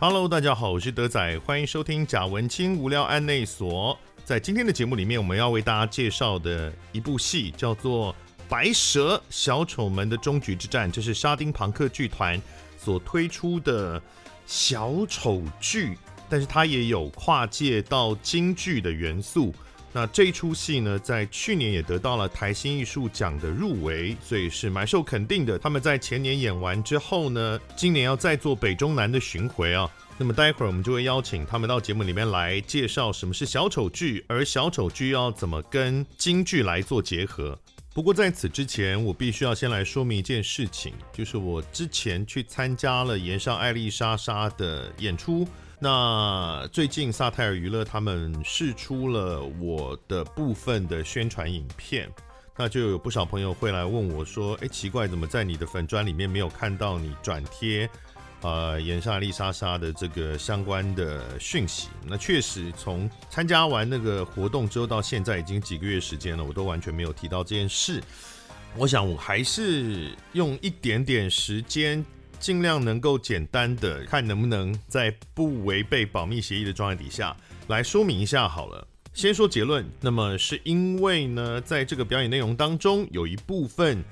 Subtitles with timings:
[0.00, 3.98] Hello，大家好，我是德仔，欢迎收听贾文清无聊案内所。
[4.24, 8.12] 在今天的节目里面，我们要为大家介绍的一部戏叫做
[8.48, 12.40] 《白蛇小丑们的终局之战》，这是沙丁庞克剧团
[12.78, 14.00] 所推出的
[14.46, 19.52] 小丑剧，但是它也有跨界到京剧的元素。
[19.92, 25.58] 那这一出戏呢，在去年也得到了台新艺术奖的入围，所以是蛮受肯定的。
[25.58, 29.90] 他们在前年演完之后呢，今年要再做北中南的巡回啊。
[30.18, 37.58] 那么待会儿我们就会邀请他们到节目里面来介绍什么是小丑剧，而小丑剧要怎么跟京剧来做结合。
[37.94, 45.48] 不过在此之前，我必须要先来说明一件事情，就是我之前去参加了岩上艾丽莎莎的演出。
[45.80, 52.10] 那最近萨泰尔娱乐他们释出了我的部分的宣传影片，
[52.56, 57.88] 那就有不少朋友会来问我说：“哎，奇怪，怎么在你的粉专里面没有看到你转贴
[58.40, 68.02] 呃演上艾丽莎莎的这个相关的讯息？”那确实，从参加完那个活动之后到现在已经几个月时间了，我都完全没有提到这件事。
[68.76, 72.04] 我想我还是用一点点时间。
[72.38, 77.36] 尽量能够简单的看能不能在不违背保密协议的状态底下
[77.66, 78.86] 来说明一下好了。
[79.12, 84.02] 先说结论，那么是因为呢，在这个表演内容当中，有一部分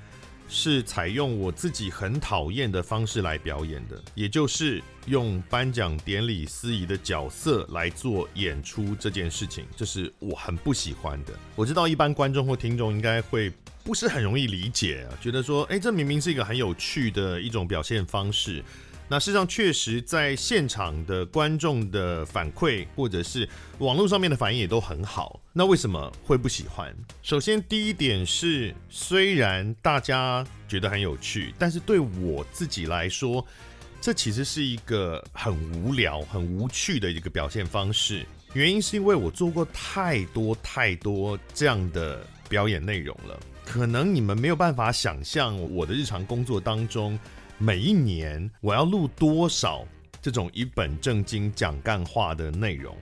[0.49, 11.33] 是采用我自己很讨厌的方式来表演的，也就是用颁奖典礼司仪的角色来做演出这件事情，这是我很不喜欢的。
[11.55, 13.51] 我知道一般观众或听众应该会。
[13.87, 18.61] 不是很容易理解啊，觉得说，诶，这明明是一个很有趣的一种表现方式。
[19.07, 25.39] 那事实上，确实在现场的观众的反馈，或者是网络上面的反应也都很好。
[25.53, 26.93] 那为什么会不喜欢？
[27.23, 33.47] 首先，第一点是，虽然大家觉得很有趣，但是对我自己来说，
[34.01, 38.25] 这其实是一个很无聊、很无趣的一个表现方式。
[38.51, 43.39] 原因是因为我做过太多太多这样的表演内容了。
[43.69, 47.19] 可能你们没有办法想象我的日常工作当中，
[47.57, 49.85] 每一年我要录多少
[50.21, 52.95] 这种一本正经讲干话的内容，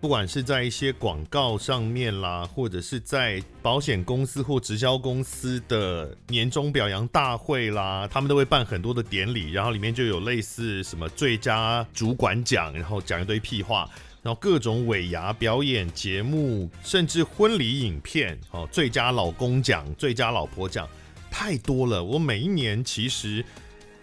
[0.00, 13.90] 不管是在一些广告上面啦，或者是在保险公司或直销公司的年终表扬大会啦，他们都会办很多的典礼，然后里面就有类似什么最佳主管奖，然后讲一堆屁话。
[14.22, 20.88] 然后各种尾牙表演节目，甚至婚礼影片，哦，最佳老公奖、最佳老婆奖，
[21.28, 22.04] 太多了。
[22.04, 23.44] 我每一年其实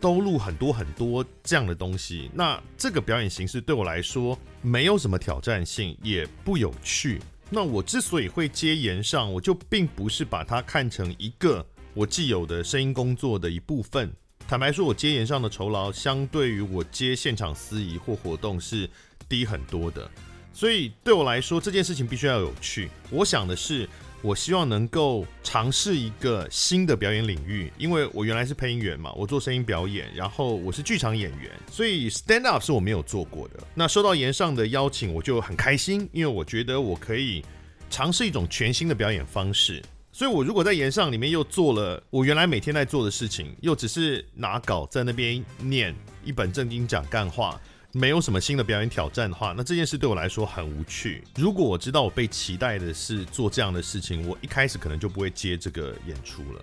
[0.01, 2.29] 都录很多很多这样的东西。
[2.33, 7.21] 那这个表演形式对我来说没有什么挑战性，也不有趣。
[7.49, 14.11] 那我之所以会接延上，我就并不是把它看成一个我既有的声音工作的一部分。
[14.45, 18.89] 坦白说，我接延上的酬劳，相对于我接现场司仪或活动是。
[19.29, 20.09] 低很多的，
[20.51, 22.89] 所以对我来说这件事情必须要有趣。
[23.11, 23.87] 我想的是，
[24.21, 33.59] 我希望能够尝试一个新的表演领域，因为我原来是配音员嘛，我做声音表演，然后我是剧场演员，所以 stand up 是我没有做过的。
[33.75, 37.45] 那收到岩上的邀请，我就很开心，因为我觉得我可以
[37.89, 39.81] 尝试一种全新的表演方式。
[40.11, 47.61] 所以，我如果在岩上里面又做了我原来每天在做的事情，又只是拿稿在那边念一本正经讲干话。
[47.91, 51.23] 没有什么新的表演挑战的话，那这件事对我来说很无趣。
[51.35, 56.61] 如果我知道我被期待的是做这样的事情，我一开始可能就不会接这个演出了。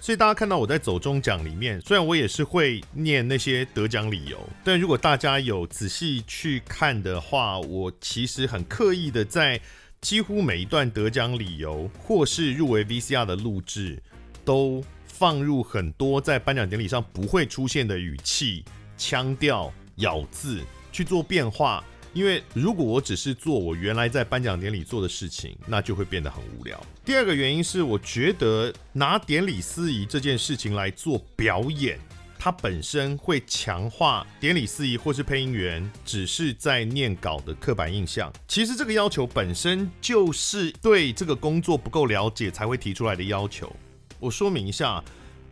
[0.00, 9.60] 所以大家看到我在走中奖里面，虽然我也是会念那些得奖理由，但如果大家有仔细去看的话，我其实很刻意的在
[10.00, 14.02] 几乎每一段得奖理由或是入围 VCR 的录制，
[14.44, 18.64] 都放入很多在颁奖典礼上不会出现的语气、
[18.96, 19.72] 腔调。
[19.96, 26.78] 咬字去做变化，因为如果我只是做我原来在颁奖典礼做的事情，那就会变得很无聊。
[27.04, 31.98] 第二个原因是，我觉得拿典礼司仪这件事情来做表演，
[32.38, 38.32] 它本身会强化典礼司仪或是配音员只是在念稿的刻板印象。
[38.46, 43.74] 其实这个要求本身就是对这个工作不够了解才会提出来的要求。
[44.18, 45.02] 我说明一下。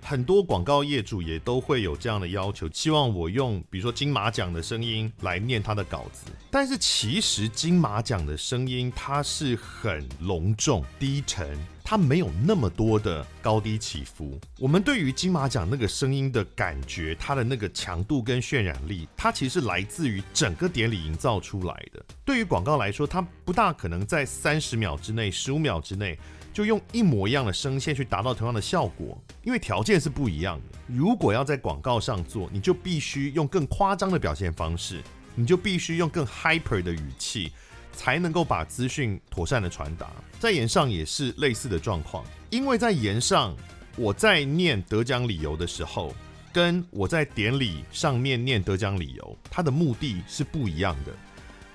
[0.03, 6.31] 很多广告业主也都会有这样的要求，希望我用比如说金马奖的声音来念他的稿子。
[6.51, 14.37] 但是其实金马奖的声音它是很隆重、低沉，它没有那么多的高低起伏。
[14.59, 22.05] 我们对于金马奖那个声音的感觉，它的那个强度跟渲染力，它其实是来自于整个典礼营造出来的。
[22.25, 26.19] 对于广告来说，它不大可能在三十秒之内、十五秒之内。
[26.53, 30.79] 就用一模一样的声线去达到同样的效果，因为条件是不一样的。
[30.87, 35.01] 如果要在广告上做，你就必须用更夸张的表现方式。
[35.37, 37.53] 你就必须用更 hyper 的语气，
[37.93, 40.11] 才能够把资讯妥善的传达。
[40.41, 43.57] 在言上也是类似的状况，因为在言上，
[43.97, 46.13] 我在念得奖理由的时候，
[46.53, 51.13] 跟我在典礼上面念得奖理由，它的目的是不一样的。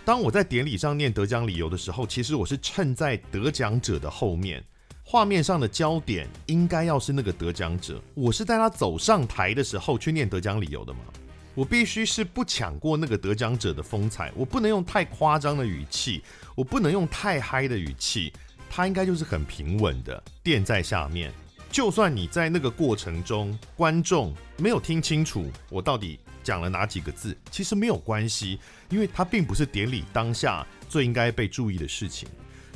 [0.06, 4.64] 当我在典礼上念得奖理由的时候，其实我是衬在得奖者的后面，
[5.04, 11.00] 画面上的焦点应该要是那个得奖者，我是在他走上台的时候去念得奖理由的嘛。
[11.56, 16.22] 我必须是不抢过那个得奖者的风采，我不能用太夸张的语气，
[16.54, 18.32] 我不能用太嗨的语气，
[18.70, 21.34] 他应该就是很平稳的垫在下面。
[21.72, 28.58] 就算你在那个过程中，观众没有听清楚我到底讲了哪几个字，其实没有关系，
[28.90, 32.30] 因为它并不是典礼当下最应该被注意的事情。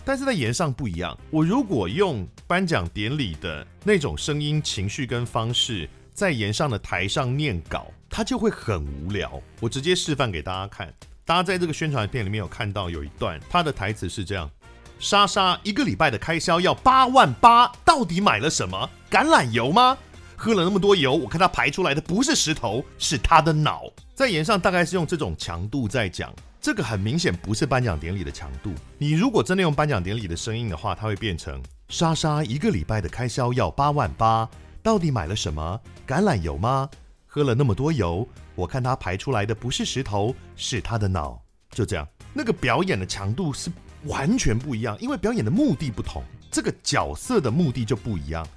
[0.03, 7.89] 但是在言上不一样，我如果用颁奖典礼的那种声音、情绪跟方式，在言上的台上念稿。
[8.11, 9.39] 他就会很无聊。
[9.59, 10.91] 我直接示范给大家看。
[11.25, 14.49] 大家在这个宣传片里面有看到有一段，他的台词是这样：
[14.97, 18.89] 莎莎一个礼拜的开销要八万八，到底买了什么？
[19.11, 19.95] 橄榄油吗？
[20.41, 23.83] 喝了那么多油，我看他排出来的不是石头，是他的脑。
[24.15, 28.71] 在言上大概是用这种强度在讲，这个很明显不是颁奖典礼的强度。
[28.97, 34.49] 你如果真的用颁奖典礼的声音的话，它会变成莎莎一个礼拜的开销要八万八，
[34.81, 35.77] 到底买了什么？
[36.07, 36.89] 橄榄油吗？
[37.27, 38.25] 喝了那么多油，
[38.55, 41.37] 我看他排出来的不是石头，是他的脑。
[41.71, 43.69] 就这样，那个表演的强度是
[44.05, 48.47] 完全不一样，因为表演的目的不同，这个角色的目的就不一样。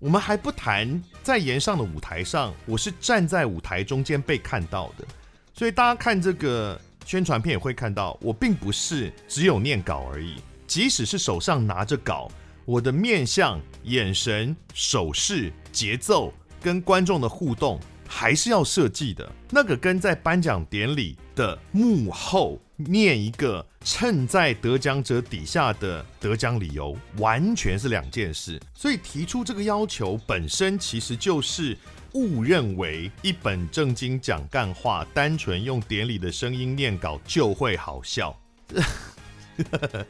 [0.00, 5.04] 我们还不谈在言上的舞台上，我是站在舞台中间被看到的，
[5.52, 10.36] 所以大家看这个宣传片也会看到，我并不是只有念稿而已，
[10.68, 12.30] 即使是手上拿着稿，
[12.64, 17.80] 我的面相、眼神、手势、节奏跟观众的互动。
[18.10, 28.60] 还是要设计的，那个跟在颁奖典礼的幕后念一个趁在得奖者底下的得奖理由，完全是两件事。
[28.74, 31.74] 所以提出这个要求本身其实就是
[32.12, 38.38] 误认为一本正经讲干话，单纯用典礼的声音念稿就会好笑。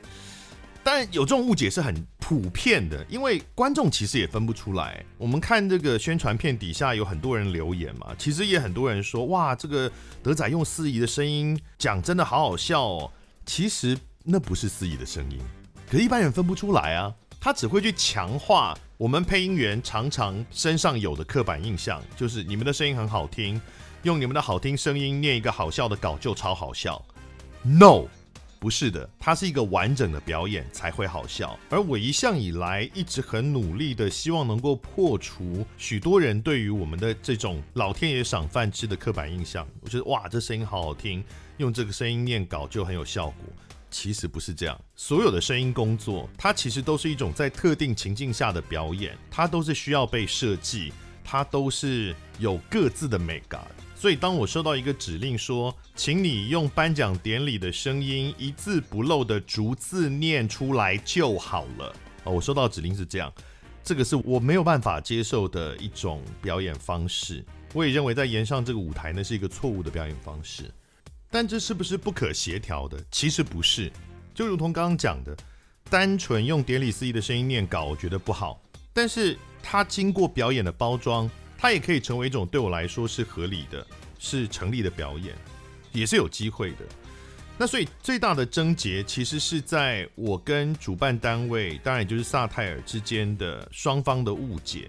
[0.82, 5.04] 但有这种误解是很普遍的，因为观众其实也分不出来。
[5.18, 9.88] 我们看这个宣传片底下有很多人留言嘛，其实也很多人说，哇，这个
[10.20, 13.12] 德仔用司仪的声音讲真的好好笑哦。
[13.48, 15.38] 其实那不是司仪的声音，
[15.90, 17.12] 可一般人分不出来啊。
[17.40, 23.58] 他只会去强化我们配音员常常身上有的刻板印象，就是你们的声音很好听，
[24.02, 27.02] 用你们的好听声音念一个好笑的稿就超好笑。
[27.62, 28.04] No。
[28.60, 31.56] 不是的，它是一个完整的表演才会好笑。
[31.70, 39.64] 而我一向以来一直很努力的，希望能够破除许多人对于我们的这种老天爷赏饭吃的刻板印象。
[39.80, 41.22] 我觉得哇，这声音好好听，
[41.58, 43.44] 用这个声音念稿就很有效果。
[43.90, 50.92] 其实不是这样，所有的声音工作，它其实都是一种在特定情境下的表演，它都是需要被设计，
[51.24, 53.66] 它都是有各自的美感。
[53.94, 61.94] 所以，当我收到一个指令说，请你用颁奖典礼的声音一字不漏的逐字念出来就好了。
[62.24, 63.32] 哦，我收到指令是这样，
[63.82, 67.42] 这个是我没有办法接受的一种表演方式。
[67.72, 70.70] 我也认为在言上这个舞台呢是一个错误的表演方式。
[71.30, 72.98] 但这是不是不可协调的？
[73.10, 73.92] 其实不是。
[74.34, 75.36] 就如同刚刚讲的，
[75.90, 78.60] 单纯用典礼司仪的声音念稿，我觉得不好。
[78.92, 81.30] 但是它经过表演的包装。
[81.60, 83.84] 它也可以成为一种对我来说是合理的、
[84.20, 85.34] 是成立的表演，
[85.90, 86.84] 也是有机会的。
[87.58, 94.88] 那所以最大的症结其实是在我跟主办单位，当然也就是萨泰尔之间的双方的误解。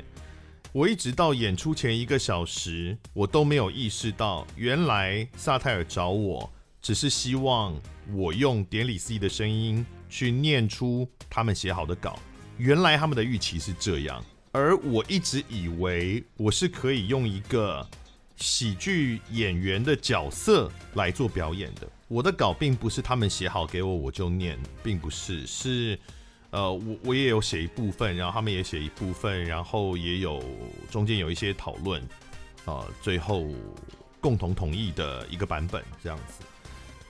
[0.72, 6.48] 我一直到演出前一个小时，我都没有意识到，原来萨泰尔找我
[6.80, 7.76] 只是希望
[8.14, 12.20] 我用典礼司仪的声音去念出他们写好的稿。
[12.58, 14.24] 原来他们的预期是这样。
[14.52, 17.88] 而我一直以为我是可以用一个
[18.36, 21.90] 喜剧演员的角色来做表演的。
[22.08, 26.00] 我的稿并不是他们写好给我我就念，并不是，是
[26.52, 30.44] 呃，我我也有写一部分，然后他们也写一部分，然后也有
[30.90, 32.02] 中间有一些讨论，
[32.66, 33.48] 啊、呃，最后
[34.20, 36.44] 共同同意的一个版本这样子。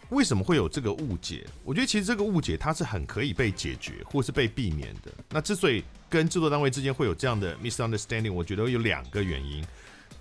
[0.09, 1.45] 为什么会有这个误解？
[1.63, 5.13] 我觉得其实这个误解它是很可以被解决或是被避免的。
[5.29, 9.63] 那之所以跟制作单位之间会有这样的 misunderstanding，我觉得有两个原因。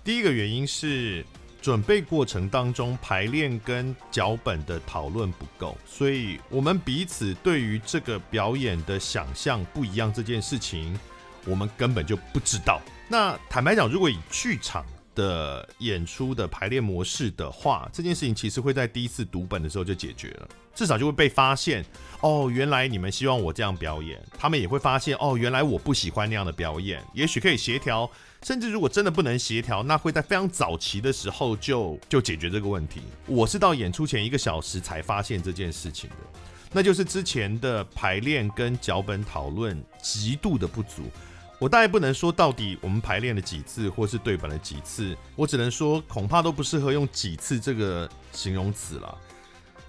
[0.03, 1.25] 第一个原因是
[1.61, 10.13] 准备过程当中排练跟脚本的讨论不够，所以我们彼此对于这个表演的想象不一样。
[10.13, 10.97] 这件事情
[11.45, 12.81] 我们根本就不知道。
[13.07, 14.85] 那坦白讲，如果以剧场
[15.15, 20.47] 的演出的排练模式的话，这件事情其实会在第一次读本的时候就解决了，
[20.79, 21.83] 至少就会被发现。
[22.21, 28.09] 哦，原来你们希望我这样表演，他们也会发现哦，原来我不喜欢那样的表演，也许可以协调，
[28.43, 33.01] 甚至如果真的不能协调，那会在非常早期的时候就就解决这个问题。
[33.25, 36.15] 我是到演出前一个小时才发现这件事情的，
[36.71, 41.03] 那就是之前的排练跟脚本讨论极度的不足。
[41.57, 49.17] 我大概不能说到底我们排练了几次，或是对本了几次，我只能说恐怕都不适合用几次这个形容词了，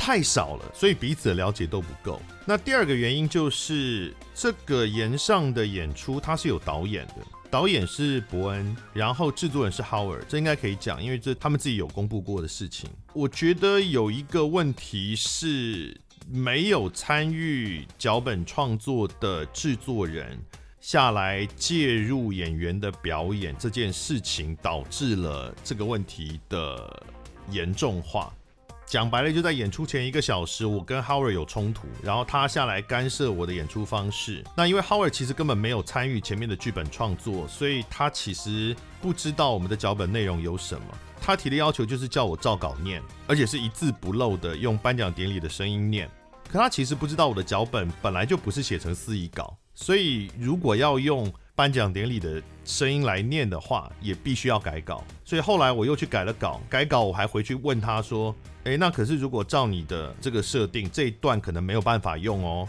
[0.00, 2.20] 太少了，所以彼此的了解都不够。
[2.46, 7.16] 那第二个原因就是这个炎上的演出它是有导演的，
[7.50, 12.88] 导演是伯恩，然后制作人是 Howard，这应该可以讲，因为这他们自己有公布过的事情。
[13.12, 15.94] 我觉得有一个问题是
[16.26, 20.38] 没有参与脚本创作的制作人。
[20.80, 27.06] 下来介入演员的表演这件事情，导致了这个问题的
[27.50, 28.32] 严重化。
[28.90, 34.44] 讲白了，就在演出前一个小时，我跟 Howard 有冲突，然后他下来干涉我的演出方式。
[34.56, 40.82] 那因为 Howard 其实根本没有参与前面的剧本创作，所以他其实不知道我们的脚本内容有什么。
[41.20, 46.10] 他提的要求就是叫我照稿念，而且是一字不漏的用颁奖典礼的声音念。
[46.50, 49.56] 可他其实不知道我的脚本本来就不是写成司仪稿。
[49.72, 55.04] 所以，如果要用颁奖典礼的声音来念的话，也必须要改稿。
[55.24, 62.68] 所以后来我又去改了稿，改稿我还回去问他说：“诶，那可是如果照你的这个设定，这一段可能没有办法用哦。”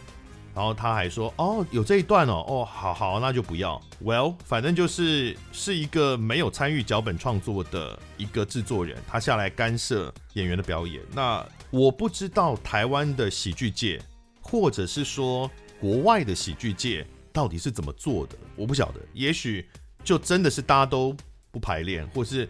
[0.54, 3.82] 然后他还说：“哦，有这一段哦，哦，好好，那就不要。
[4.04, 11.02] ”Well，反正就是是一个没有参与脚本创作的一个制作人，他下来干涉演员的表演。
[11.14, 14.02] 那我不知道台湾的喜剧界，
[14.42, 15.50] 或者是说。
[15.82, 18.38] 国外的喜剧界到底是怎么做的？
[18.56, 19.68] 我不晓得，也许
[20.04, 21.18] 就真的是大家都
[21.50, 22.48] 不排练，或是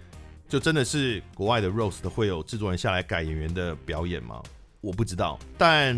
[0.52, 4.44] 就真的是国外的 roast 会有制作人下来改演员的表演吗？
[4.82, 5.40] 我不知道。
[5.58, 5.96] 但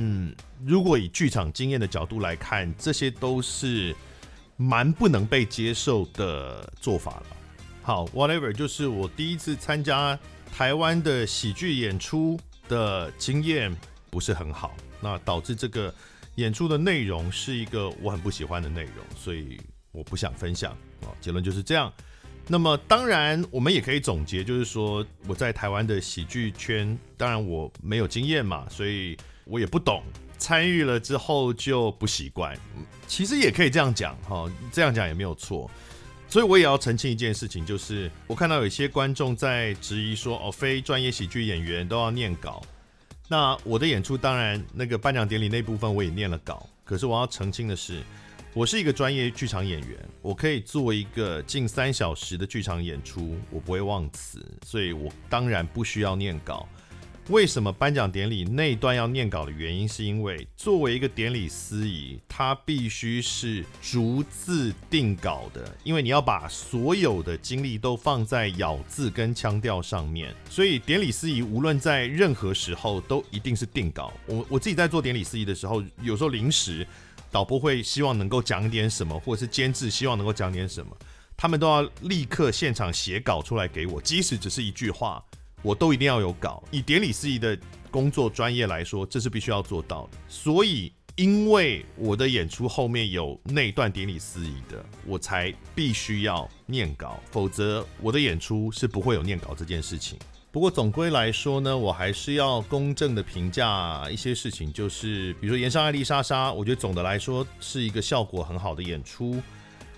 [0.63, 3.95] 如果以剧场经验的角度来看，这些都是
[4.55, 7.25] 蛮不能被接受的做法了。
[7.81, 10.17] 好，whatever，就是我第一次参加
[10.55, 13.75] 台湾的喜剧演出的经验
[14.12, 15.91] 不是很好，那导致这个。
[16.36, 19.60] 演出的内容是一个我很不喜欢的内容，所以
[19.91, 21.10] 我不想分享啊。
[21.22, 21.91] 结论就是这样。
[22.47, 30.03] 那么当然，我们也可以总结，就是说我在台湾的喜剧圈，当然我没有经验嘛，所以我也不懂。
[30.38, 32.53] 参与了之后就不习惯，
[33.07, 35.71] 其实也可以这样讲哈，这样讲也没有错。
[36.27, 42.62] 所以我也要澄清一件事情，就是我看到有些观众在质疑说，哦，非专业喜剧演员都要念稿。
[43.29, 46.67] 那我的演出当然，那个颁奖典礼那部分我也念了稿。
[46.83, 48.01] 可是我要澄清的是，
[48.55, 56.69] 我是一个专业剧场演员，我可以做一个近三小时的剧场演出，我不会忘词，所以我当然不需要念稿。
[57.29, 74.13] 为什么颁奖典礼那段要念稿的原因，是因为作为一个典礼司仪，他必须是逐字定稿的，因为你要把所有的精力都放在咬字跟腔调上面，所以典礼司仪无论在任何时候都一定是定稿。
[74.27, 76.86] 我我自己在做典礼司仪的时候，有时候临时
[77.34, 80.96] 导播会希望能够讲点什么，或者是监制希望能够讲点什么，
[81.36, 85.22] 他们都要立刻现场写稿出来给我，即使只是一句话。
[85.63, 87.58] 我都一定要有稿，以典礼司仪的
[87.90, 90.18] 工作专业来说，这是必须要做到的。
[90.28, 100.20] 所以，因为我的演出后面有那段典礼司仪的，我才必须要念稿，否则我的演出是不会有念稿这件事情。
[100.53, 109.41] 不过总归来说呢，我还是要公正的评价一些事情，就是比如说《炎上艾丽莎莎》，我觉得总的来说是一个效果很好的演出。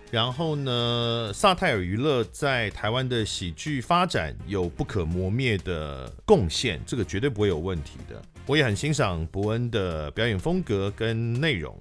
[0.09, 8.21] 然后呢，萨泰尔娱乐在台湾的喜剧发展有不可磨灭的贡献，这个绝对不会有问题的。
[8.45, 11.77] 我也很欣赏伯恩的表演风格跟内容。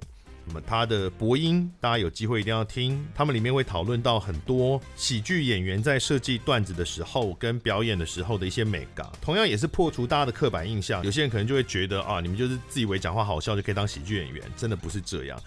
[0.46, 3.04] 那么他的播音，大家有机会一定要听。
[3.14, 11.04] 他们里面会讨论到很多喜剧演员在设计段子的时候跟表演的时候的一些美感，同样也是破除大家的刻板印象。
[11.04, 15.40] 有些人可能就会觉得啊，你们就是自以为讲话好笑就可以当喜剧演员，真的不是这样。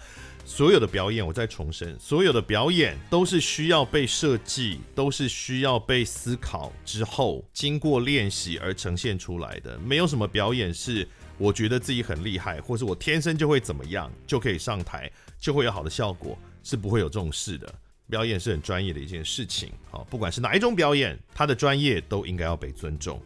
[0.44, 9.78] 所有的表演，我再重申，所有的表演都是需要被设计，都是需要被思考之后，经过练习而呈现出来的。
[9.78, 11.06] 没有什么表演是
[11.38, 17.72] 我觉得自己很厉害，或是我天生就会怎么样，就可以上台，就会有好的效果，是不会有这种事的。
[18.10, 23.22] 表演是很专业的一件事情，好，不管是哪一种表演，他的专业都应该要被尊重。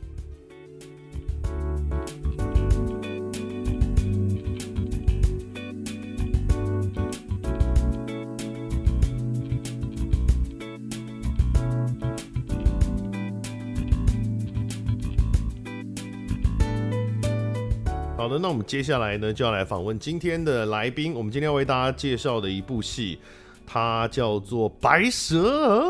[18.23, 21.13] 好的，那我们接下来呢就要来访问今天的来宾。
[21.13, 23.19] 我们今天要为大家介绍的一部戏，
[23.67, 25.83] 它叫做《白蛇》，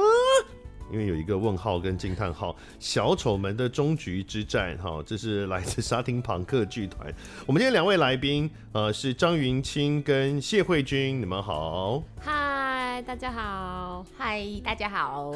[0.91, 4.75] 因为有一个问号跟惊叹号，小丑们的终局之战。
[4.79, 7.07] 哈，这是来自沙丁庞克剧团。
[7.45, 12.03] 我们今天两位来宾，呃，是张云清跟谢慧君，你们好。
[12.19, 14.07] 嗨，大家好。
[14.17, 15.35] 嗨，大家好。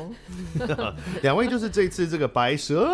[1.21, 2.89] 两位就是这次这个白蛇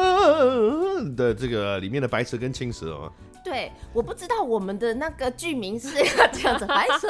[1.14, 3.12] 的这个里面的白蛇跟青蛇哦。
[3.44, 7.08] 对，我不知道我们的那个剧名是要这样子，白蛇。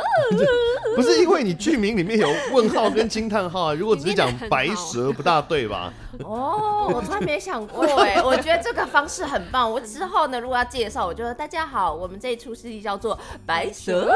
[0.97, 5.93] 不是因为你剧名里面有问号跟惊叹号啊， 如果只是讲白蛇不大对吧？
[6.25, 9.71] 哦，我从来没想过哎， 我觉得这个方式很棒。
[9.71, 14.15] 我之后呢，如果要介绍，我就说大家好，我们这一出戏叫做白蛇。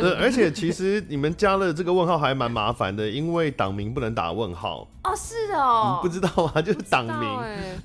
[0.00, 4.86] 呃，而且其实你们加了这个问号还蛮麻烦的，因为党名不能打问号。
[5.04, 6.60] 哦，是哦，你不知道啊？
[6.60, 7.38] 就是党名，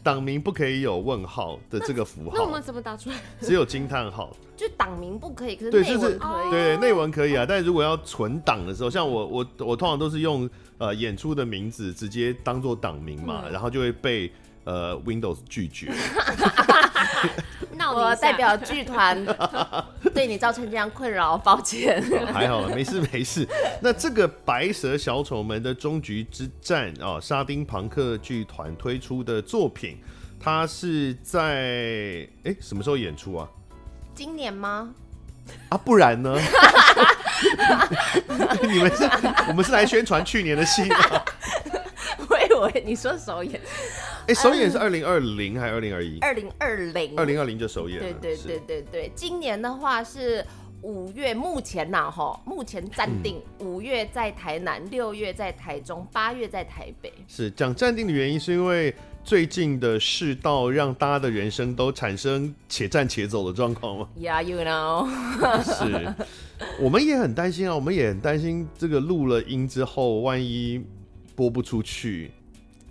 [0.04, 2.36] 党名不可以有问号的这个符号。
[2.36, 3.16] 那我们怎么打出来？
[3.42, 4.36] 只有惊叹号。
[4.56, 6.52] 就党名不可以，可是内文可以。
[6.52, 14.32] 对，内文可以啊，但是如果要存档的时候，像我我我通常都是用呃演出的名字直接当做党名嘛，然后就会被
[14.64, 15.92] 呃 Windows 拒绝。
[17.76, 19.26] 那我代表剧团
[20.14, 22.02] 对你造成这样困扰，抱歉。
[22.32, 23.46] 还好，没事没事。
[23.82, 29.98] 那这个白蛇小丑们的终局之战啊，沙丁庞克剧团推出的作品，
[30.44, 33.48] 它是在哎什么时候演出啊？
[34.14, 34.94] 今年吗？
[35.70, 36.36] 啊，不然呢？
[38.62, 39.06] 你们是，
[39.48, 40.98] 我们是来宣传去年的戏吗？
[42.28, 43.54] 我以为你说首演，
[44.28, 46.20] 哎、欸，首演是二零二零还是二零二一？
[46.20, 48.14] 二零二零，二零二零就首演了。
[48.20, 50.46] 对对对对对，今年的话是
[50.82, 57.14] 五月，目前呐哈，目前暂定五月在台南，六月在台中，八月在台北。
[57.30, 58.94] 是讲暂定的原因是因为。
[59.24, 65.08] 最近的世道让大家的人生都产生且战且走的状况吗？Yeah, you know
[65.64, 66.14] 是，
[66.80, 70.86] 我们也很担心啊，我们也很担心这个录了音之后，万一
[71.36, 72.32] 播不出去。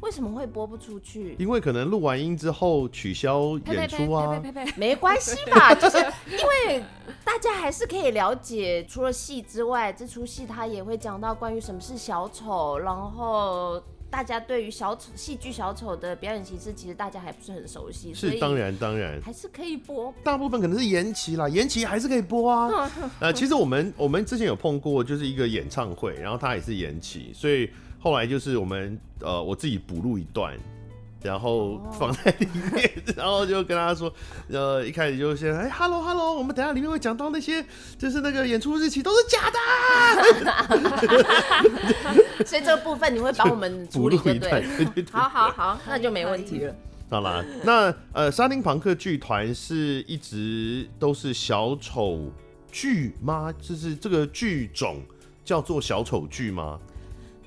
[0.00, 1.36] 为什么会播不出去？
[1.38, 4.34] 因为可能录完音之后取消演出啊。
[4.42, 5.74] 呸呸呸呸呸， 没关系吧？
[5.74, 6.82] 就是因为
[7.24, 13.80] 大家还是可以了解，除了戏之外，这出戏它也会讲到关于什么是小丑，然后。
[14.12, 20.12] 大家对于小丑戏剧小丑的表演形式，其实大家还不是很熟悉，是当然当然还是可以播。
[20.22, 22.92] 大部分可能是延期啦，延期还是可以播啊。
[23.20, 30.58] 呃，其实我们我们之前有碰过，就是一个演唱会，然后它也是延期，所以后来就是我们呃我自己补录一段。
[31.22, 34.12] 然后放在里面，哦、 然后就跟他说，
[34.48, 37.64] 呃，一开始就先，哎，hello hello，我们等下里面会讲到那些，
[37.96, 39.58] 就是那个演出日期都是假的，
[42.44, 45.04] 所以这个部分你会帮我们处理对，对对？
[45.12, 46.74] 好好好，那就没问题了。
[47.08, 52.32] 好啦，那呃，沙丁庞克剧团是一直都是小丑
[52.70, 53.52] 剧吗？
[53.60, 55.02] 就是这个剧种
[55.44, 56.80] 叫做小丑剧吗？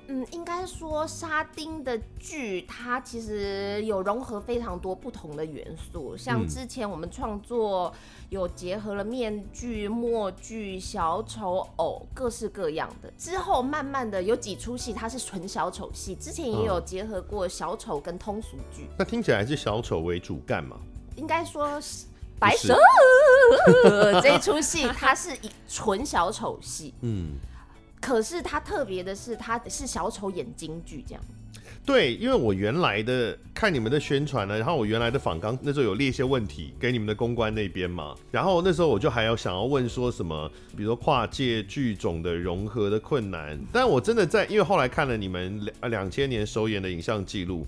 [0.07, 6.15] 嗯，应该说沙丁的剧，它其实有融合非常多不同的元素。
[6.15, 7.93] 像之前我们创作
[8.29, 13.11] 有结合了面具、默剧、小丑偶，各式各样的。
[13.17, 18.83] 之后慢慢的有几出戏它是纯小丑戏，之前也有结合过小丑跟通俗剧。
[18.89, 18.95] 嗯。
[18.99, 20.77] 那听起来是小丑为主干嘛？
[21.15, 22.05] 应该说是
[22.37, 22.77] 白蛇
[24.21, 26.93] 这一出戏，它是一纯小丑戏。
[27.01, 27.35] 嗯。
[28.05, 31.23] 可是他特别的是，他是小丑演京剧这样。
[31.83, 43.59] 对，因为我原来的看你们的宣传呢，然后我原来的访纲那时候有列一些问题给你们的公关那边嘛，然后那时候我就还要想要问说什么，比如说跨界剧种的融合的困难。
[43.73, 47.65] 但我真的在，因为后来看了你们两两千年首演的影像记录，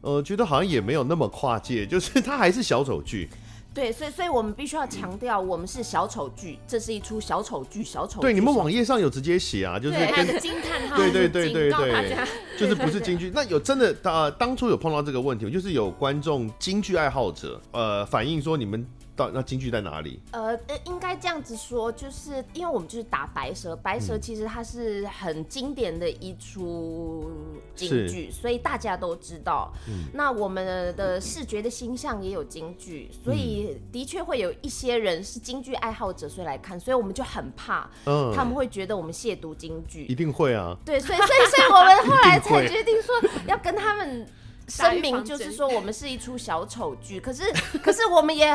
[0.00, 3.28] 呃，觉得好像也没有那么跨界，就是它还是小丑剧。
[3.74, 8.20] 对，所以所以我们必须要强调，我们是小丑剧，这是一出小丑剧，小丑剧。
[8.20, 12.16] 对，你们网页上有直接写啊，就是跟惊叹号， 对对对对对，
[12.56, 13.32] 就是不是京剧。
[13.34, 18.86] 那有真的，呃，当初有碰到这个问题，就是有观众京剧爱好者，呃，反映说你们。
[19.16, 20.20] 到那京剧在哪里？
[20.32, 27.30] 呃呃，应该这样子说，就是因为我们就是打白蛇，白蛇其实它是很经典的一出
[27.74, 29.72] 京剧，所以大家都知道。
[29.88, 40.06] 嗯、那我们的视觉的形象也有京剧，所以的确会有一些人是京剧爱好者，所以来看，所以我们就很怕，嗯，他们会觉得我们亵渎京剧。
[40.06, 40.76] 一定会啊。
[40.84, 43.14] 对，所以所以所以我们后来 才决定说
[43.46, 44.26] 要跟他们。
[44.68, 47.42] 声明就是说，我们是一出小丑剧，可是
[47.82, 48.50] 可是我们也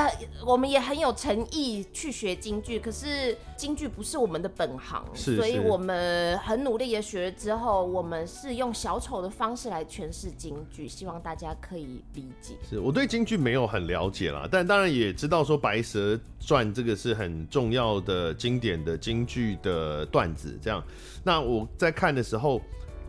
[0.45, 12.55] 我们也很有诚意去学京剧，可是京剧不是我们的本行，是是所以我们很努力的学了之后，我们是用小丑的方式来诠释京剧，希望大家可以理解。
[12.67, 20.83] 是我对京剧没有很了解啦，但当然也知道说《白蛇传》这个是很重要的经典的京剧的段子，这样。
[21.23, 22.59] 那我在看的时候。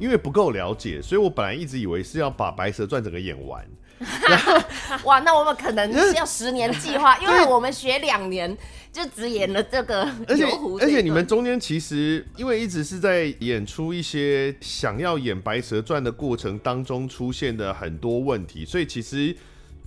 [0.01, 3.65] 因为不够了解，所以我本来一直以为是要把《白蛇传》整个演完。
[5.05, 8.57] 哇，那我们可能是要十年计划， 因为我们学两年
[8.91, 10.03] 就只演了这个。
[10.27, 10.45] 而且
[10.81, 19.37] 而且你们中间其实因为一直是在演出一些想要演《白蛇传》的过程当中出现的很多问题，所以其实。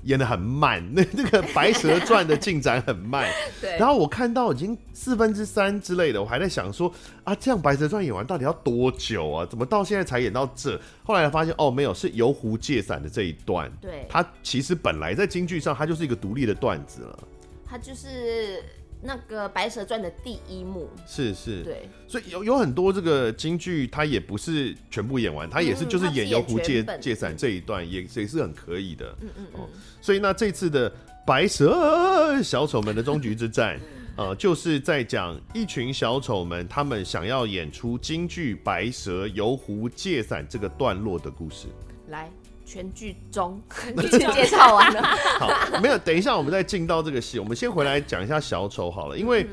[0.04, 3.30] 演的很慢，那 那个《白蛇传》的进展很慢。
[3.62, 3.78] 对。
[3.78, 9.46] 然后我看到已经四分之三之类的，我还在想说啊，这样《白蛇传》演完到底要多久啊？
[9.46, 10.80] 怎么到现在才演到这？
[11.04, 13.72] 后来发现哦，没有，是游湖借伞的这一段。
[13.82, 14.06] 对。
[14.10, 17.20] 它其实本来在京剧上，它就是一个独立的段子了。
[17.66, 18.64] 它就是。
[19.06, 29.14] 那个《白蛇传》的第一幕是是，对，所以有有很多这个京剧，它也不是全部演完，它也是就是演游湖借借伞这一段，也也是很可以的。
[29.20, 29.68] 嗯嗯嗯。
[30.02, 30.90] 所以那这次的
[31.28, 33.78] 白蛇小丑们的终局之战，
[34.16, 41.68] 呃， 就是在讲一群小丑们他们想要演出京剧《白蛇游湖借伞》这个段落的故事。
[42.08, 42.32] 来。
[42.66, 43.62] 全剧终，
[44.02, 45.02] 剧介绍完了。
[45.40, 47.40] 好，没有，等一下，我们再进到这个戏。
[47.40, 49.46] 我们先回来讲一下小丑好了，因为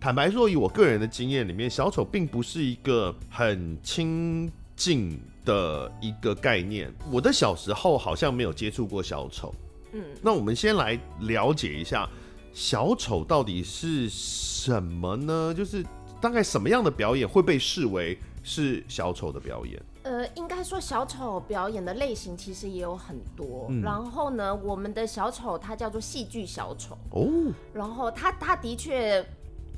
[0.00, 6.92] 坦白说，以我个人的经验里面，小丑并不是一个很亲近的一个概念。
[7.10, 9.54] 我的小时候好像没有接触过小丑。
[9.92, 12.08] 嗯，那我们先来了解一下
[12.52, 15.54] 小丑到底是什么呢？
[15.56, 15.84] 就是
[16.20, 19.80] 大概什么样的表演会被视为是小丑的表演？
[20.06, 23.66] 呃，应该说小丑表演的类型其实也有很多。
[23.70, 26.96] 嗯、然后呢，我们的小丑他叫做戏剧小丑。
[27.10, 27.52] 哦。
[27.72, 29.26] 然后他他的确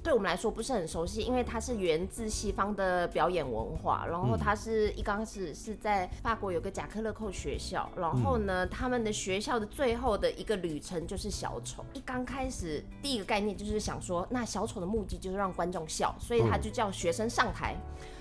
[0.03, 4.07] 对我们来说不是很熟悉，因为它是源自西方的表演文化。
[4.07, 7.89] 然后他是一刚开始是在法国有个贾克勒寇学校。
[7.97, 11.83] 然后呢，他们的学校的最后的一个旅程就是小丑。
[11.95, 17.75] 一刚开始第一个概念就是想说，那小丑的目的就是让观众笑，所以他就叫学生上台。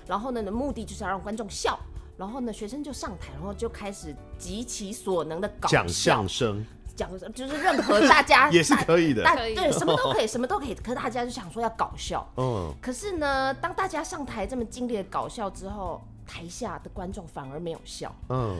[0.07, 1.77] 然后呢，的目的就是要让观众笑。
[2.17, 9.23] 然后呢，学生就上台，然后就开始极其所能的搞笑，讲相声，讲就是任何大家 也是可以的，
[9.55, 10.73] 对，什么都可以，什么都可以。
[10.73, 12.73] 可是大家就想说要搞笑，嗯。
[12.81, 18.57] 可是呢，当大家上台这么尽力的搞笑之后，台下的观众反而没有笑，嗯。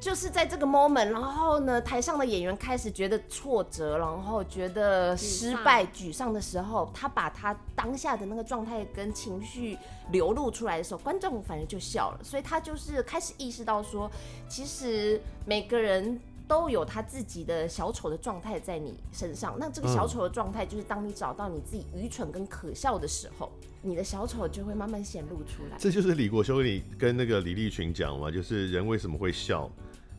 [0.00, 9.76] 就是在这个 moment，然后呢，台上的演员开始觉得挫折，然后觉得失败、沮丧的时候，他把他当下的那个状态跟情绪
[10.12, 12.20] 流露出来的时候，观众反而就笑了。
[12.22, 14.08] 所以他就是开始意识到说，
[14.48, 19.56] 其实每个人都有他自己的小丑的状态在你身上。
[19.58, 23.50] 那这个小丑的状态，就是当你找到你自己愚蠢跟可笑的时候，
[23.82, 25.76] 你的小丑就会慢慢显露出来。
[25.76, 29.68] 这就是李国修你跟那个李立群讲嘛，就是人为什么会笑？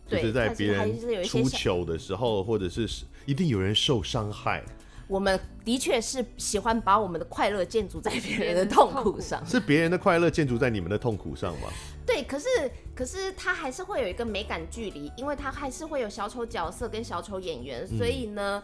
[0.09, 2.87] 就是在别人出糗的时候，或者是
[3.25, 4.63] 一定有人受伤害。
[5.07, 11.67] 我们的确是喜欢把我们的快乐建筑在别人的痛苦上，是别人的快乐建筑在你们的痛苦上吗？
[12.05, 12.47] 对，可是
[12.95, 18.61] 可是他还是会有一个美感距离，因为他还是会有小丑角色跟小丑演员，所以呢，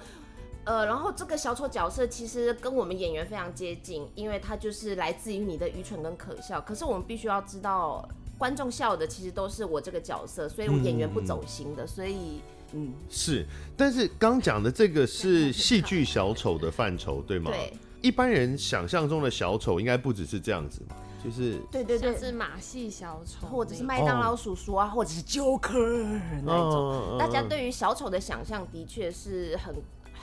[0.66, 6.62] 嗯、呃，然后这个小丑角色其实跟我们演员非常接近，因为他就是来自于你的愚蠢跟可笑。
[6.62, 8.08] 可是我们必须要知道。
[8.38, 12.41] 观众笑的其实都是我这个角色，所以我演员不走心的，嗯、所以
[12.74, 12.93] 嗯。
[13.10, 13.45] 是，
[13.78, 17.52] 但是刚讲的这个是戏剧小丑的范畴，对吗？
[17.52, 29.76] 对，一般人想象中的小丑应该不只是这样子嘛，就是对对对，是马戏小丑，或者是麦当劳叔叔啊，哦、或者是 Joker 那一种，哦、大家对于小丑的想象的确是很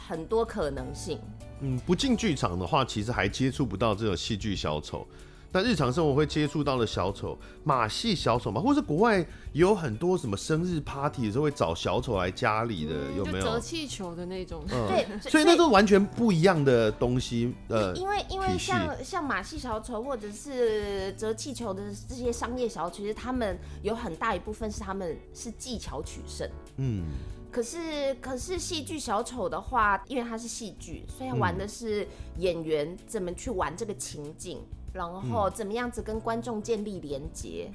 [0.06, 1.18] 很多可能性。
[1.60, 5.06] 嗯，不进剧场的话，其实还接触不到这种戏剧小丑。
[5.52, 13.44] 但日常生活会接触到的小丑，马戏小丑嘛，或者是国外也有很多什么生日 party 的时候会找小丑来家里的，嗯、有没有？
[13.44, 14.64] 折气球的那种。
[14.70, 17.54] 嗯、对，所以那都完全不一样的东西。
[17.68, 26.48] 呃，因为因为像像马戏小丑或者是折气球的这些商业小丑，其实他们有很大一部分是他们是技巧取胜。
[26.78, 27.04] 嗯。
[27.50, 34.58] 可是可是戏剧小丑的话，因为它是戏剧，所以玩的是演员怎么去玩这个情境。
[34.92, 37.74] 然后怎么样子跟观众建立连接，嗯、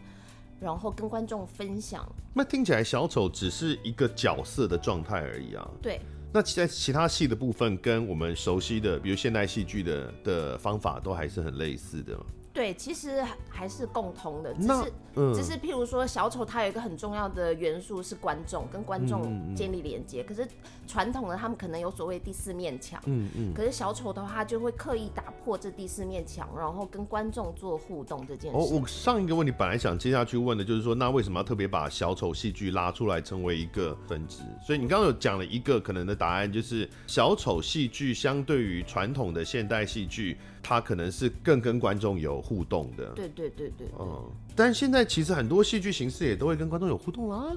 [0.60, 2.08] 然后跟观众分享。
[2.34, 5.68] 那听起来小丑只是一个角色的状态而已啊。
[5.82, 6.00] 对。
[6.34, 12.16] 那在其他戏的部分，跟我们熟悉的，比如现代戏剧的的方法，都还是很类似的。
[12.54, 20.22] 对，其实还是共通的，只是、嗯只是譬如说小丑他有一个很重要的元素是观众，跟观众建立连接。
[20.22, 20.48] 嗯嗯嗯可是
[20.86, 28.58] 传统的他们可能有所谓第四面墙，嗯嗯，可是小丑的话，他就会刻意打破这第四面墙，然后跟观众做互动这件事。
[28.58, 34.40] 哦，我上一个问题本来想接下去问的就是说，那为什么要特别把小丑戏剧拉出来成为一个分支？
[34.62, 43.06] 所以你刚刚有讲了一个可能的答案，就是小丑戏剧相对于传统的现代戏剧，它可能是更跟观众有互动的。
[43.12, 47.56] 对对对对对，嗯，但现在其实很多戏剧形式也都会跟观众有互动啦。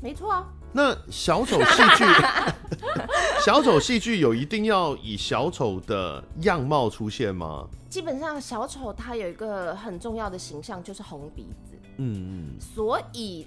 [0.00, 0.46] 没错啊。
[0.72, 2.04] 那小丑戏剧，
[3.44, 7.66] 小丑戏剧有一定要以小丑的样貌出现吗？
[7.88, 13.46] 基本上小丑他有一个很重要的形象就是红鼻子，嗯嗯，所以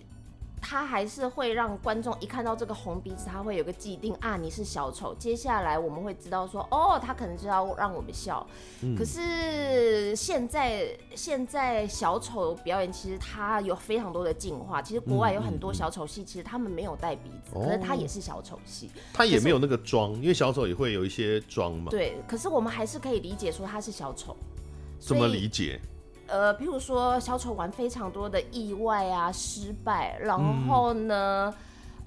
[0.64, 5.14] 他还是会让观众一看到这个红鼻子，他会有个既定啊，你是小丑。
[5.16, 8.48] 接下来我们会知道说，哦，他可能就要让我们笑。
[8.82, 14.82] 嗯可是现在现在小丑表演其实他有非常多的进化。
[14.82, 18.90] 其实国外有很多小丑戏，其实他们没有带鼻子，哦可是他也是小丑戏。
[19.14, 21.92] 他也没有那个妆，因为小丑也会有一些妆嘛。
[21.92, 24.34] 对，可是我们还是可以理解说他是小丑。
[25.00, 25.82] 怎么理解？
[26.28, 31.54] 呃，譬如说小丑玩非常多的意外啊、失败，然后呢，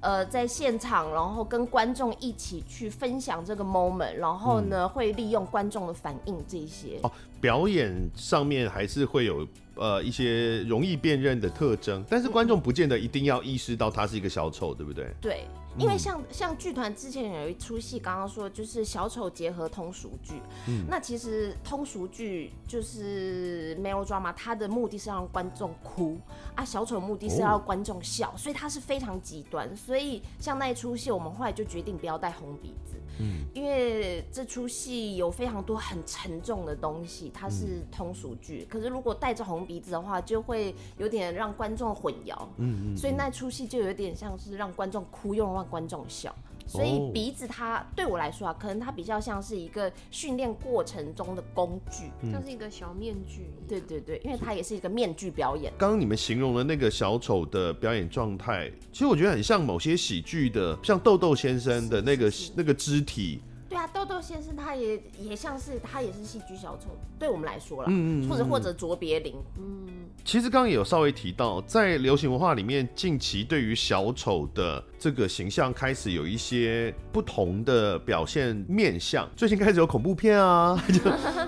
[0.00, 6.98] 呃，在现场，然后跟观众一起去分享这个 moment，然后呢，会利用观众的反应这些。
[7.02, 15.14] 哦，表演上面还是会有呃一些容易辨认的特征，但是观众不见得一定要意识到他是一个小丑，对不对？
[15.20, 15.44] 对，
[15.78, 20.40] 因为像像剧团之前有一出戏，刚刚说就是小丑结合通俗剧。
[20.88, 26.18] 那其实通俗剧就是 melodrama，它的目的是让观众哭
[26.54, 29.76] 啊，小丑目的是要观众笑，所以它是非常极端。
[29.76, 32.96] 所以像那一出戏，我们后来就决定不要带红鼻子。
[33.18, 38.66] 嗯，因为这出戏有非常多很沉重的东西，它是通俗剧。
[38.70, 42.36] 可是如果带着红鼻子的话，就会有点让观众混淆。
[42.58, 42.96] 嗯嗯。
[42.96, 46.34] 所以那出戏就有点像是让观众哭，又让观众笑。
[46.66, 52.10] 所以鼻子它对我来说啊，可能它比较像是一个训练过程中的工具。
[52.30, 53.50] 像是一个小面具。
[53.68, 55.72] 对对对，因为它也是一个面具表演。
[55.78, 63.40] 刚刚你们形容的那个小丑的表演状态，其实我觉得很像某些喜剧的，像豆豆先生的那个那个肢体。
[63.68, 69.86] 对啊，豆豆先生他也也像是他也是戏剧小丑，对我们来说啦，嗯或者或者卓别林，嗯
[70.24, 79.28] 其实刚刚也有稍微提到，在流行文化里面，近期对于小丑的这个形象开始有一些不同的表现面向。
[79.36, 80.76] 最近开始有恐怖片啊，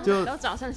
[0.03, 0.25] 就 就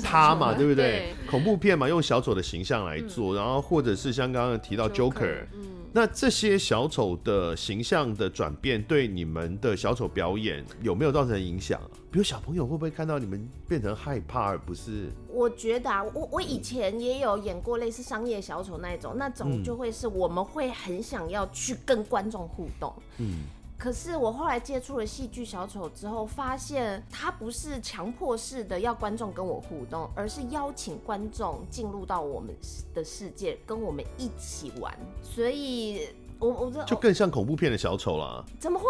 [0.02, 0.74] 他嘛，对不对？
[0.74, 5.60] 对恐怖片嘛，用小丑的形象来做，然后或者是像刚刚提到 Joker，嗯，
[5.92, 12.01] 那这些小丑的形象的转变，对你们的小丑表演有没有造成影响啊？
[12.12, 15.10] 比如小朋友会不会看到你们变成害怕，而不是？
[15.30, 23.44] 我觉得啊，我我以前也有演过类似商业小丑那一种，那种就会是我们会很想要去跟观众互动，嗯，
[23.78, 32.54] 可是我后来接触了戏剧小丑之后，发现他不是强迫式的要观众跟我互动，而是邀请观众进入到我们
[32.92, 34.94] 的世界，跟我们一起玩。
[35.22, 36.08] 所以
[36.42, 38.44] 我，我我这就更像恐怖片的小丑啦。
[38.58, 38.86] 怎么会？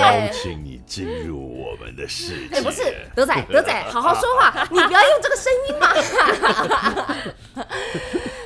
[0.00, 2.56] 邀请你进入我们的世界。
[2.56, 2.82] 哎、不是
[3.14, 5.94] 德仔，德仔，好好说话， 你不要用这个声音嘛。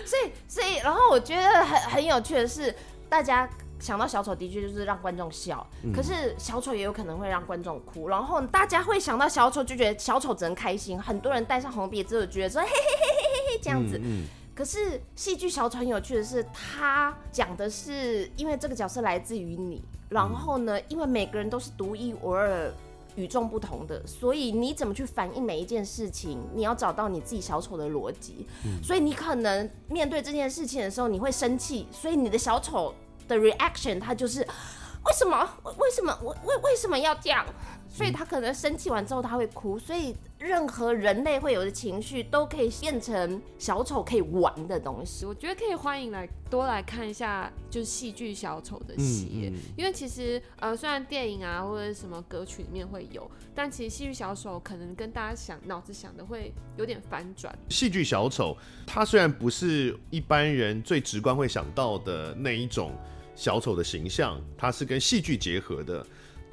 [0.04, 2.74] 所以，所以，然后我觉得很很有趣的是，
[3.08, 8.08] 大家想到小丑的确就是让观众笑，可是小丑也有可能会让观众哭。
[8.08, 11.00] 然后大家会想到小丑，就觉得小丑只能开心。
[11.00, 13.96] 很多人戴上红鼻子，就觉得说嘿嘿嘿嘿嘿嘿这样子。
[13.98, 14.24] 嗯嗯
[14.60, 22.70] 可是戏剧小丑很有趣的是，他讲的是因为这个角色来自于你，然后呢，因为每个人都是独一无二、
[23.16, 28.46] 与众不同的，所以你怎么去反映每一件事情，你要找到你自己小丑的逻辑。
[28.82, 32.94] 所以你可能面对这件事情的时候，你会生气，所以你的小丑
[33.26, 35.38] 的 reaction 他就是为什么？
[35.78, 36.14] 为什么？
[36.22, 37.46] 为为为什么要这样？
[37.88, 45.26] 所以他可能生气完之后他会哭，所以任何人类会有的情绪都可以变成小丑可以玩的东西。
[45.26, 57.54] 我觉得可以欢迎来多来看一下，就是戏剧小丑的戏，嗯嗯因为其实呃虽然电影啊或者什么歌曲里面会有，但其实戏剧小丑可能跟大家想脑子想的会有点反转。
[57.68, 62.92] 戏剧小丑，它虽然不是一般人最直观会想到的那一种
[63.36, 66.06] 小丑的形象，它是跟戏剧结合的。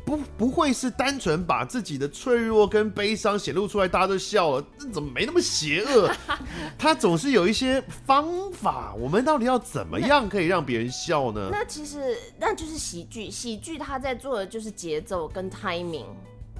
[0.07, 6.09] 不不会是单纯把自己的脆弱跟悲伤显露出来，大家都笑了，这怎么没那么邪恶？
[6.79, 11.49] 他总是有一些方法，我们到底要怎么样可以让别人笑呢？
[11.51, 16.05] 那其实那就是喜剧，喜剧他在做的就是节奏跟 timing。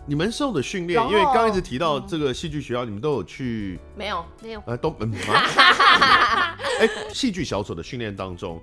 [0.06, 3.80] 你们受的训练，因为刚刚一直提到这个戏剧学校，你们都有去？
[3.96, 4.62] 没有，没有。
[4.66, 5.14] 呃，都嗯
[6.82, 8.62] 哎，戏剧小丑的训练当中，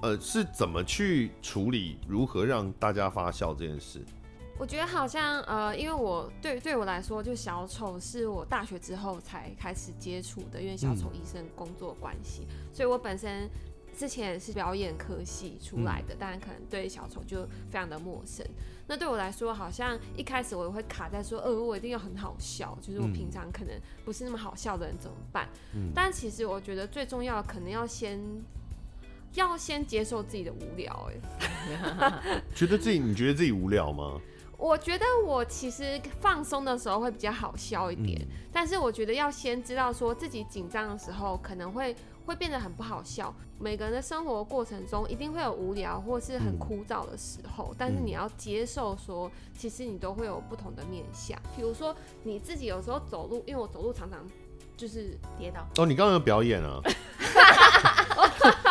[0.00, 4.02] 呃，是怎么去处理，如何让大家发笑这件事？
[4.62, 13.50] 我觉得好像呃，因为我对对我来说，就小丑是我大学之后才开始接触的，因为小丑医生工作关系，嗯、所以我本身。
[13.94, 18.44] 之前是表演科系出来的，当然可能对小丑就非常的陌生。
[18.86, 25.46] 那对我来说，好像一开始我也会卡在说，呃，我一定要很好笑，就是我平常可能不是那么好笑的人怎么办？
[25.74, 25.92] 嗯。
[25.94, 28.18] 但其实我觉得最重要的，可能要先
[29.34, 31.10] 要先接受自己的无聊。
[31.10, 34.18] 哎， 觉得自己你觉得自己无聊吗？
[34.62, 41.94] 我觉得我其实放松的时候会比较好笑一点，但是我觉得要先知道说自己紧张的时候可能会。
[42.24, 43.34] 会变得很不好笑。
[43.58, 51.36] 每个人的生活过程中一定会有无聊或是很枯燥的时候，嗯、但是你要接受说，其实你都会有不同的面相。
[51.56, 54.24] 比如说你自己有时候走路，因为我走路常常
[54.76, 55.66] 就是跌倒。
[55.78, 56.80] 哦，你刚刚有表演啊？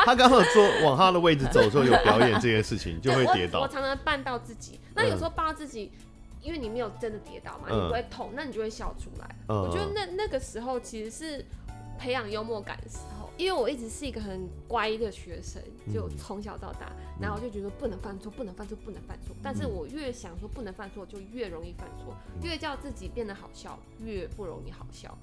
[0.05, 3.59] 他刚好坐往他的位置走的时候有表演这件事情，就会跌倒。
[3.59, 5.91] 我，我常常绊到自己，那有时候绊到自己，
[6.41, 9.35] 因为你没有真的跌倒嘛，嗯、你不会痛，那你就会笑出来。
[9.47, 11.45] 嗯、我觉得那那个时候其实是
[11.97, 13.29] 培养幽默感的时候。
[13.37, 15.59] 因为我一直是一个很乖的学生，
[15.91, 19.35] 就从小到大，嗯、然后我就觉得不能犯错，不能犯错，不能犯错。
[19.41, 22.15] 但是我越想说不能犯错，就越容易犯错。
[22.35, 25.17] 嗯、越叫自己变得好笑，越不容易好笑。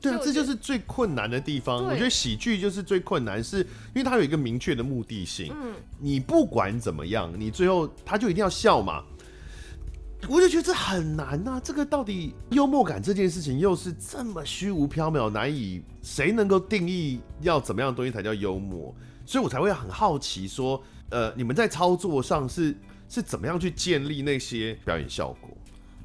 [0.00, 1.84] 对啊，这就是最困难的地方。
[1.84, 5.52] 我觉得喜剧就是最困难，是因为它有一个明确的目的性。
[5.54, 9.04] 嗯，你不管怎么样，你最后他就一定要笑嘛。
[10.28, 18.94] 我就觉得这很难呐、啊，这个到底幽默感这件事情又是这么虚无缥缈，难以谁能够定义要怎么样的东西才叫幽默？
[19.24, 22.76] 所以我才会很好奇说，呃，你们在操作上是
[23.08, 25.49] 是怎么样去建立那些表演效果？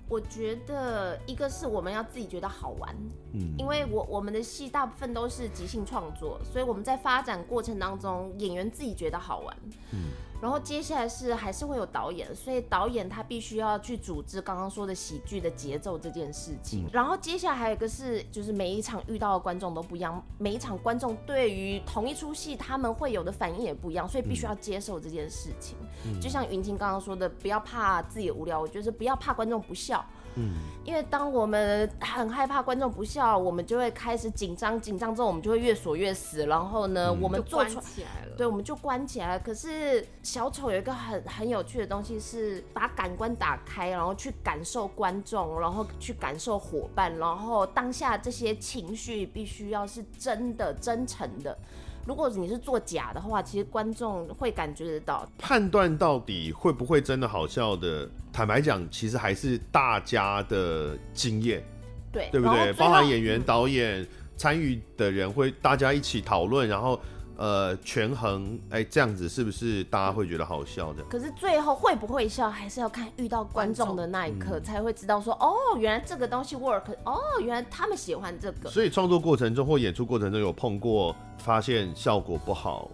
[0.07, 2.95] 我觉得一个是我们要自己觉得好玩，
[3.33, 9.57] 嗯，因为我我们的戏大部分都是即兴创作，所以我们在发展过程当中，演员自己觉得好玩，
[9.91, 10.11] 嗯。
[10.41, 16.85] 然后接下来是还是会有导演，所以导演他必须要去组织刚刚说的喜剧的节奏这件事情。
[16.91, 25.77] 然后接下来还有一个是，就是每一场遇到的观众都不一样，每一场观众对于同一出戏他们会有的反应也不一样，所以必须要接受这件事情。
[26.21, 30.05] 就像云清刚刚说的，不要怕自己无聊，我觉得不要怕观众不笑。
[30.35, 39.39] 嗯，因为当我们很害怕观众不笑，我们就会开始紧张，紧张之后我们就会越锁越死，然后呢，嗯、我们做出来了，对，我们就关起来了。
[39.39, 51.57] 可是小丑有一个很很有趣的东西，是把感官打开，然后去感受观众，然后去感受伙伴，然后当下这些情绪必须要是真的、真诚的。
[52.05, 55.27] 如果你是做假的话，其实观众会感觉得到。
[55.37, 61.63] 判断到底会不会真的好笑的，坦白讲，其实还是大家的经验，
[62.11, 62.71] 对，对不对？
[62.73, 66.99] 包含演员、导演、参与的人会大家一起讨论，然后。
[67.37, 71.03] 呃，权衡，哎，这样子是不是大家会觉得好笑的？
[71.03, 78.69] 可是最后会不会笑，还是要看遇到观众的那一刻才会知道说，说、嗯、哦，原来这个东西 work，哦，原来他们喜欢这个。
[78.69, 82.89] 所以创作过程中或演出过程中有碰过发现效果不好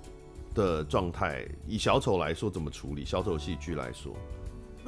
[0.56, 3.06] 的状态，以小丑来说怎么处理？
[3.06, 4.12] 小丑戏剧来说。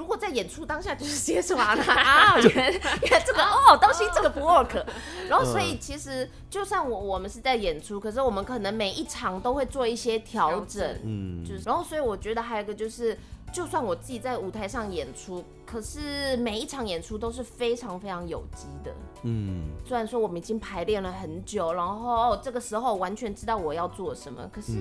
[0.04, 4.84] 如果在演出当下就是接受啊， 啊，原来原来这个哦东西这个不 work，
[5.30, 13.18] 然后所以其实就算我我们是在演出，可是我们可能每一场都会做一些调整，嗯，就是然后所以我觉得还有一个就是，
[13.54, 24.74] 就算我自己在舞台上演出，可是每一场演出都是非常非常有机的，嗯，虽然说我们已经排练了很久，然后这个时候完全知道我要做什么，可是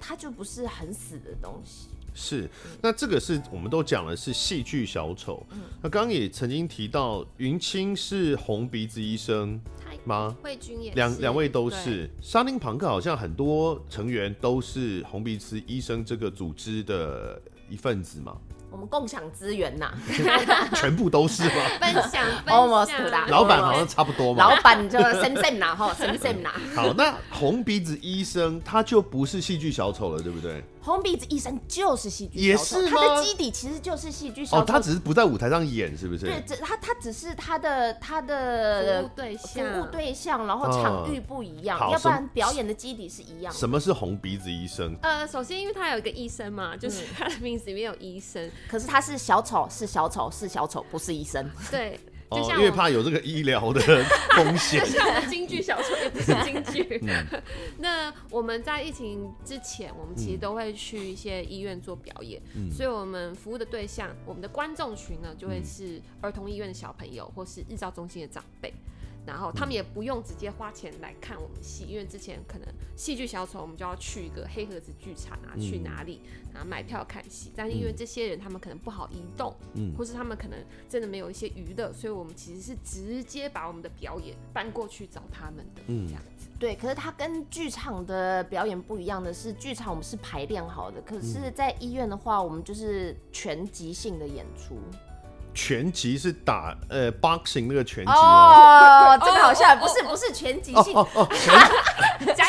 [0.00, 1.90] 它就不是很死的东西。
[2.14, 2.48] 是，
[2.80, 5.44] 那这个是我们都讲的是戏剧小丑。
[5.50, 9.60] 嗯、那刚刚也曾经提到，云清是红鼻子医生
[10.04, 10.36] 吗？
[10.42, 12.08] 卉君也是，两两位都是。
[12.22, 18.36] 沙丁庞克好像很多成员都是红鼻子医生这个组织的一份子嘛。
[18.70, 19.92] 我们共享资源呐，
[20.74, 21.50] 全部都是吗？
[21.80, 24.48] 分享 分享，老板好像差不多嘛。
[24.50, 26.50] 老板就深圳呐，哈，深圳呐。
[26.74, 30.64] 好，那红鼻子医生他就不是戏剧小丑了，对不对？
[30.84, 34.62] 红鼻子医生就是戏剧小丑，他的基底其实就是戏剧小丑。
[34.62, 36.26] 哦，他只是不在舞台上演，是不是？
[36.26, 43.50] 对，只他他只是他的他的服务对象，服务对象，然后场域不一样，要不然表演的基底是一样。
[43.50, 44.94] 什么是红鼻子医生？
[45.00, 48.50] 呃，首先因为他有一个医生嘛，就是他的名字里面有医生。
[48.68, 51.50] 可是他是小丑，是小丑，是小丑，不是医生。
[51.70, 51.98] 对，
[52.40, 53.80] 因为怕有这个医疗的
[54.36, 54.80] 风 险。
[54.80, 57.00] 就像我们京剧小说也不是京剧。
[57.78, 68.72] 那我们在疫情之前，我们其实都会去一些医院做表演，嗯、所以我们服务的对象，我们的观众群呢，就会是儿童医院的小朋友，或是日照中心的长辈。
[69.26, 76.20] 然后他们也不用直接花钱来看我们戏，因为之前可能戏剧小丑我们就要去一个黑盒子剧场啊，去哪里
[76.52, 77.50] 啊买票看戏。
[77.56, 80.58] 但是因为这些人他们可能不好移动，嗯，或是他们可能
[80.88, 86.48] 真的没有一些娱乐，所以我们其实是直接把我们的表演搬过去找他们的，嗯，这样子。
[86.58, 94.78] 对，可是它跟剧场的表演不一样的是，剧场我们是排练好的，可是在医院的话，我们就是全即兴的演出。
[95.54, 101.28] 拳击是打呃 boxing 那个拳击哦，这个好像不是不是全即兴哦哦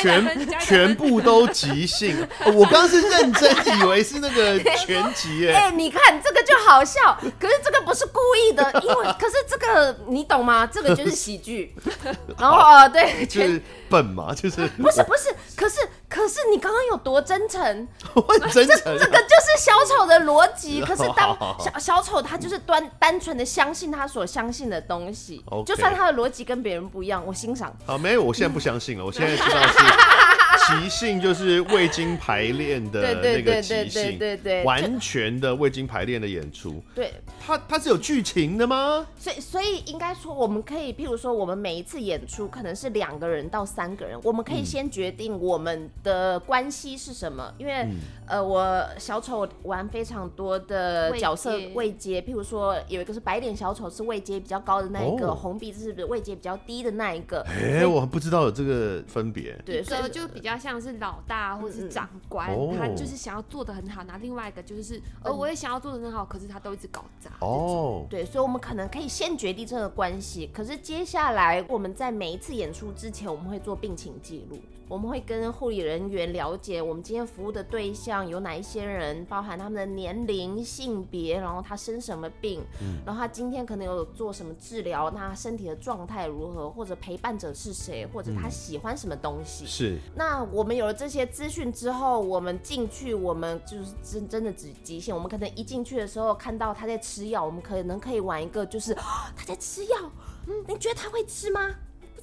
[0.02, 2.16] 全全全部都即兴，
[2.54, 10.66] 我刚刚是认真以为是那个拳击 哎，你看这个就好笑，可是这个不是故意的， 因为可是这个你懂吗？
[10.66, 11.76] 这个就是喜剧，
[12.38, 22.76] 然后呃对，就是笨嘛，就是不是不是，可是可是你刚刚有多真诚， 我很真诚，这个就是小丑的逻辑，可是当小小丑他就是端。
[23.00, 27.76] 单纯的相信他所相信的东西.就算他的逻辑跟别人不一样，我欣赏。
[27.86, 29.78] 啊，没有，我现在不相信了，我现在知道是
[30.68, 36.82] 即兴，就是未经排练的 那个即兴，对对对，完全的未经排练的演出。
[36.94, 39.06] 对，他他是有剧情的吗？
[39.18, 47.98] 所以所以应该说，我们可以，譬如说，我们每一次演出可能是两个人到三个人，我们可以先决定我们的关系是什么，因为、嗯、
[48.28, 52.76] 呃，我小丑玩非常多的角色位阶，譬如说。
[52.88, 57.42] 有一个是白脸小丑，是位阶比较高的那一个；红鼻子是位阶比较低的那一个。
[57.50, 59.58] 哎，我不知道有这个分别。
[59.66, 64.04] 对，所以就比较像是老大或者是长官，他就是想要做的很好。
[64.04, 67.32] 那另外一个就是，呃，我也想要做的很好，可是他都一直搞砸。
[67.42, 74.60] 哦，对，所以我们可能可以先决定这个关系，可是接下来我们在每一次演出之前，我们会做病情记录。
[74.88, 89.66] 我们会跟护理人员了解我们今天服务的对象有哪一些人，包含他们的年龄、性别，然后他生什么病，嗯、然后他今天可能有做什么治疗，那他身体的状态如何，或者陪伴者是谁，或者他喜欢什么东西。
[89.66, 89.98] 是。
[90.16, 95.16] 那我们有了这些资讯之后，我们进去，我们就是真真的只极限。
[95.16, 99.98] 我们可能一进去的时候看到他在吃药，我们可能可以玩一个，就是他在吃药。
[100.48, 101.76] 嗯，你觉得他会吃吗？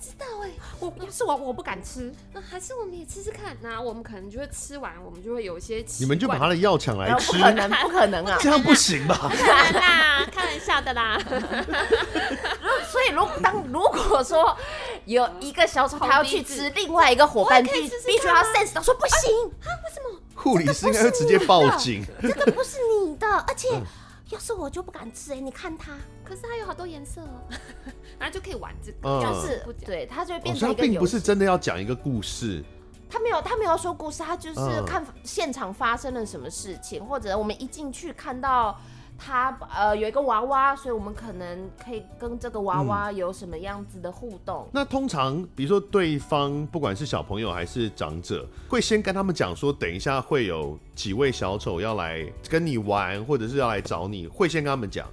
[0.03, 0.50] 知道哎，
[0.80, 2.12] 我不是我，我不敢吃。
[2.32, 3.57] 那还是我们也吃吃看。
[3.61, 5.84] 那我们可能就会吃完，我们就会有一些。
[6.00, 7.32] 你们就把他的药抢来吃？
[7.32, 8.36] 不可能，不可能啊！
[8.40, 9.14] 这样不行吧？
[9.14, 11.16] 不可能啦，开玩笑的啦。
[12.90, 14.57] 所以，如当如果说
[15.05, 17.70] 有一个小丑他要去吃另外一个伙伴，必
[18.05, 19.70] 必须要 sense 到说不行啊？
[19.84, 20.18] 为什么？
[20.34, 22.05] 护理师应该会直接报警。
[22.20, 23.68] 这个不是你的，而且。
[24.32, 25.92] 要是我就不敢吃哎、欸，你看它，
[26.24, 27.46] 可是它有好多颜色哦，
[28.18, 32.64] 然后就可以玩这个，嗯、就是对，它就会变成一个、哦、并不是真的要讲一个故事，
[33.08, 38.76] 他没有，他没有说故事，他就是看现场发生了什么事情，嗯、或者我们一进去看到。
[39.24, 44.64] 他呃有一个娃娃，所以我们可能可以跟这个娃娃有什么样子的互动。
[44.64, 55.06] 嗯、那通常，比如说对方不管是小朋友还是长者，会先跟他们讲说，等一下会有几位小丑要来跟你玩，或者是要来找你，会先跟他们讲。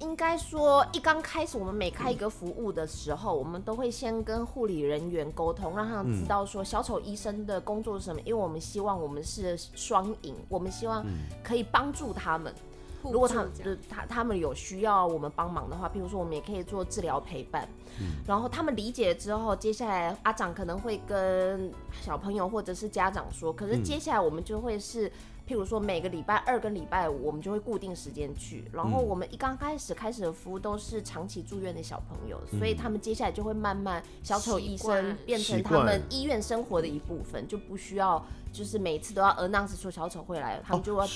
[0.00, 11.04] 应该说，一刚开始我们每开一个服务的时候，嗯、我们都会先跟护理人员沟通，让他们知道说小丑医生的工作是什么，因为我们希望我们是双赢，我们希望
[11.42, 12.54] 可以帮助他们。
[13.02, 17.68] 如果他就他他们有需要我们帮忙的话，譬如说我们也可以做治疗陪伴，
[18.00, 21.72] 嗯、然后他们理解之后，接下来阿长可能会跟
[22.02, 25.08] 小朋友或者是家长说，可是接下来我们就会是，
[25.46, 38.22] 譬如说每个礼拜二跟礼拜五，我们就会固定时间去，然后我们一刚开始开始的服务都是长期住院的小朋友，所以他们接下来就会慢慢小丑医生变成他们医院生活的一部分，就不需要
[38.52, 41.06] 就是每次都要 announce 说小丑会来，他们就要。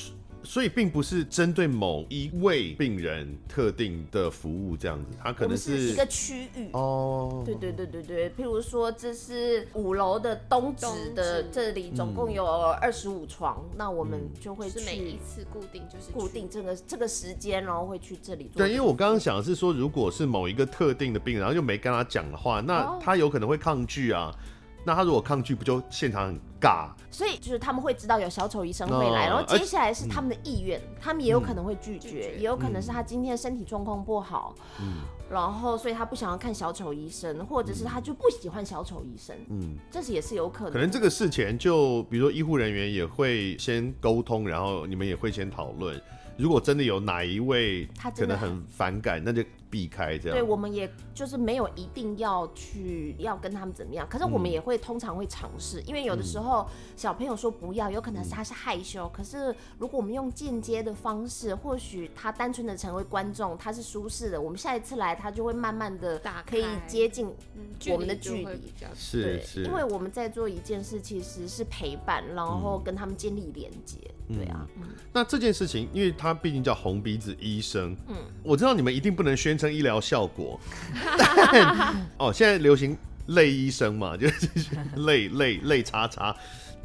[0.44, 7.42] 所以并不是针对某一位病人特定的服务这样子，它可能是，是一个区域哦。
[7.44, 18.56] 对对对对对，譬如说这是五楼的东直的这里总共有二十五床，嗯、那我们就会去是每一次固定就是固定这个这个时间，然后会去这里做。
[18.56, 24.34] 对，因为我刚刚想的是说，如果是某一个特定的病人，然后又没跟他讲的话，那他有可能会抗拒啊。
[24.84, 26.90] 那他如果抗拒，不就现场很尬？
[27.10, 40.72] 所以就是他们会知道有小丑医生会来，然后接下来是他们的意愿，他们也有可能会拒绝，也有可能是他今天的身体状况不好，嗯，然后所以他不想要看小丑医生，或者是他就不喜欢小丑医生，嗯，这是也是有可能。
[40.72, 46.00] 可能这个事前就比如说医护人员也会先沟通，然后你们也会先讨论。
[46.38, 50.36] 如果真的有哪一位他可能很反感，那就避开这样。
[50.36, 67.26] 对，我们也就是没有一定要去要跟他们怎么样，可是我们也会、嗯、通常会尝试，因为有的时候小朋友说不要，有可能是他是害羞，嗯、可是如果我们用间接的方式，或许他单纯的成为观众，他是舒适的，我们下一次来他就会慢慢的可以接近
[67.90, 73.96] 我们的距离，是是，因为我们在做一件事，其实是陪伴，然后跟他们建立连接。
[74.28, 80.58] 对啊，嗯，那这件事情，因为他毕竟叫红鼻子医生，嗯，我知道你们一定不能宣称医疗效果，
[81.52, 82.96] 但哦，现在流行
[83.28, 84.48] 类医生嘛， 就是
[84.96, 86.34] 类类类叉叉，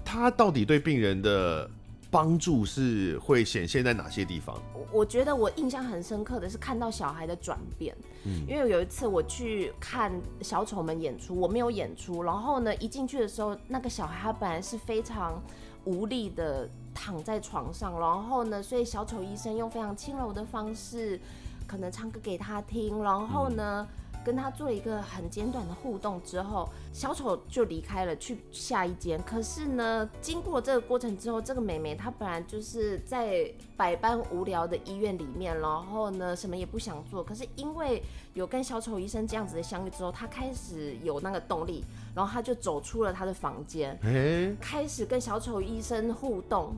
[0.05, 1.67] 他到底对病人的
[2.11, 4.55] 帮助是会显现在哪些地方？
[4.91, 10.11] 我觉得我印象很深刻的是看到小孩的转变，嗯，因为有一次我去看
[10.41, 15.41] 小丑们演出，我没有演出，然后呢，一进去的时候，那个小孩他本来是非常
[15.85, 16.69] 无力的。
[16.99, 21.19] 躺在床上，然后呢，所以小丑医生用非常轻柔的方式，
[21.67, 23.85] 可能唱歌给他听，然后呢，
[24.25, 29.21] 跟他做一个很简短的互动之后，小丑就离开了，去下一间。
[29.23, 37.23] 可是呢，经过这个过程之后，这个妹妹她本来就是在百般无聊的医院里面，然后呢，什么也不想做。
[37.23, 38.01] 可是因为
[38.33, 41.83] 有跟小丑医生这样子的相遇之后，她开始有那个动力。
[42.15, 46.73] 然后她就走出了她的房间，欸、开始跟小丑医生互动。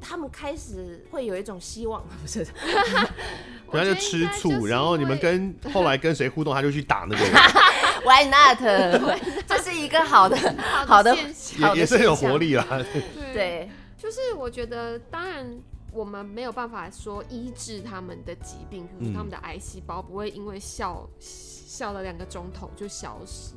[0.00, 2.46] 他们开始会有一种希望， 不是？
[3.72, 7.32] 然后就吃醋，然后你们跟后来跟谁互动，他就去打那个人。
[8.04, 8.58] Why not？
[9.46, 10.36] 这是一个好的
[10.86, 12.64] 好的，也也是很有活力啦。
[12.68, 15.58] 对，对就是我觉得，当然
[15.92, 21.08] 我们没有办法说医治他们的疾病，比如他们的癌细胞不会因为笑。
[21.68, 23.52] 笑了两个钟头就消失，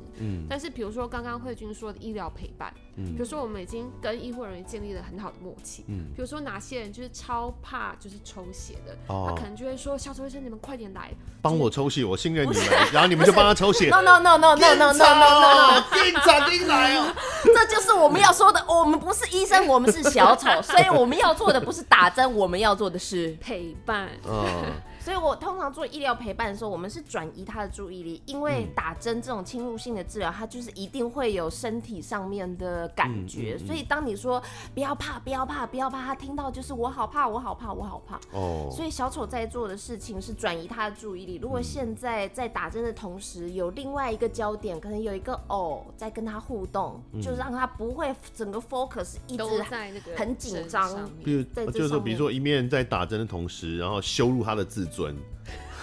[0.48, 11.10] 但是比如说刚刚慧君说的医疗陪伴，嗯，比如说我们已经跟医护人员建立了很好的默契，嗯，比如说哪些人就是超怕就是抽血的，他可能就会说小丑医生你们快点来
[11.42, 13.88] 帮我抽血，我信任你们， 然后你们就帮他抽血。
[13.88, 15.80] No no no no no no no no no！
[15.92, 17.14] 电扎电扎呀！
[17.44, 24.08] 这就是我们要说的，我们不是医生，我们是小丑，所以我们要做的不是打针，我们要做的是陪伴。
[24.26, 24.72] 嗯。
[25.00, 33.58] 所以，我通常做医疗陪伴的时候，我们是转移他的注意力，因为打针这种侵入性的治疗，它就是一定会有身体上面的感觉。
[33.58, 34.42] 所以，当你说
[34.74, 38.20] 不要怕，不要怕，不要怕，他听到就是我好怕，我好怕，我好怕。
[38.32, 38.68] 哦。
[38.70, 41.38] 所以，小丑在做的事情是转移他的注意力。
[41.42, 51.10] 如果现在在打针的同时，有另外一个焦点，可能有一个哦在跟他互动，就让他不会整个 focus 一直在那个很紧张。
[51.24, 55.16] 比如，就是说，比如说，一面在打针的同时，然后羞辱他的自尊，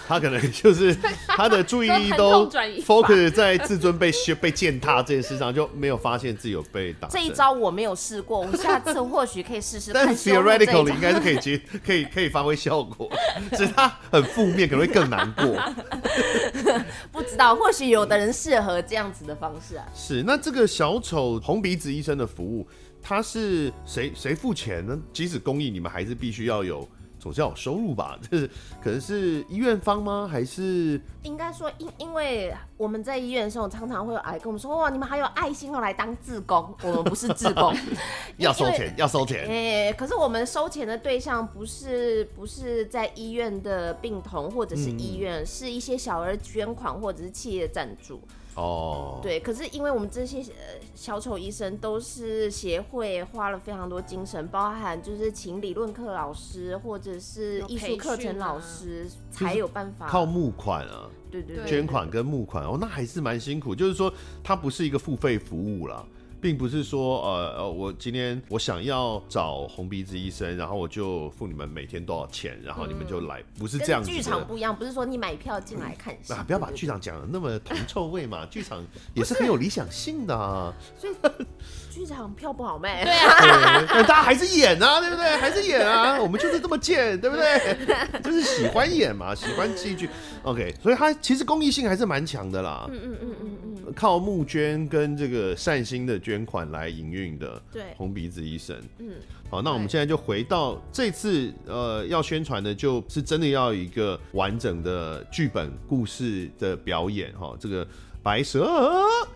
[0.06, 0.96] 他可能就是
[1.26, 2.48] 他的注意力都
[2.84, 7.08] focus 在自尊被 被践踏这件事上，就没有发现自己有被打。
[7.08, 9.92] 这一招我没有试过，我下次或许可以试试。
[9.92, 13.10] 但 theoretically 应该是可以接，可以可以发挥效果，
[13.52, 15.56] 只是他很负面，可能会更难过。
[17.12, 19.84] 不知道，或许有的人适合这样子的方式啊。
[19.94, 22.66] 是，那这个小丑红鼻子医生的服务，
[23.02, 24.98] 他是谁谁付钱呢？
[25.12, 26.88] 即使公益，你们还是必须要有。
[27.18, 28.18] 总是要有收入吧？
[28.30, 28.50] 这是
[28.82, 30.28] 可能是医院方吗？
[30.30, 37.74] 还是应该说，因因为我们在医院的时候，常常会有癌跟我们说，哇，你们还有爱心要来当志工，我们不是志工，
[38.38, 39.40] 要收钱，要收钱。
[39.48, 48.20] 哎、欸，可是我们收钱的对象不是不是在医院的病童或者是医院，嗯、是一些小额捐款或者是企业赞助。
[48.58, 49.22] 哦，oh.
[49.22, 66.04] 对，可是因为我们这些呃小丑医生都是协会花了非常多精神，包含就是请理论课老师或者是艺术课程老师才有办法靠募款啊，对对对，捐款跟募款哦，那还是蛮辛苦，就是说它不是一个付费服务啦。
[66.40, 74.08] 并不是说，呃呃，我今天我想要找红鼻子医生，然后我就付你们每天多少钱，然后你们就来，不是这样子。
[74.08, 76.32] 剧场不一样，不是说你买票进来看戏。
[76.32, 78.84] 啊，不要把剧场讲的那么铜臭味嘛，剧场
[79.14, 80.72] 也是很有理想性的啊。
[80.96, 81.14] 所以
[81.90, 83.02] 剧场票不好卖。
[83.02, 85.36] 对啊，但大家还是演啊，对不对？
[85.38, 87.76] 还是演啊，我们就是这么贱，对不对？
[88.22, 90.08] 就是喜欢演嘛，喜欢戏剧。
[90.44, 92.86] OK，所以它其实公益性还是蛮强的啦。
[92.90, 96.16] 嗯嗯嗯嗯嗯，靠募捐跟这个善心的。
[96.28, 99.14] 捐款来营运的，对，红鼻子医生，嗯，
[99.48, 107.86] 好，那我们现在就回到这次，呃，要宣传的就是真的要一个完整的剧本故事的表演，哈，这个
[108.22, 108.68] 白蛇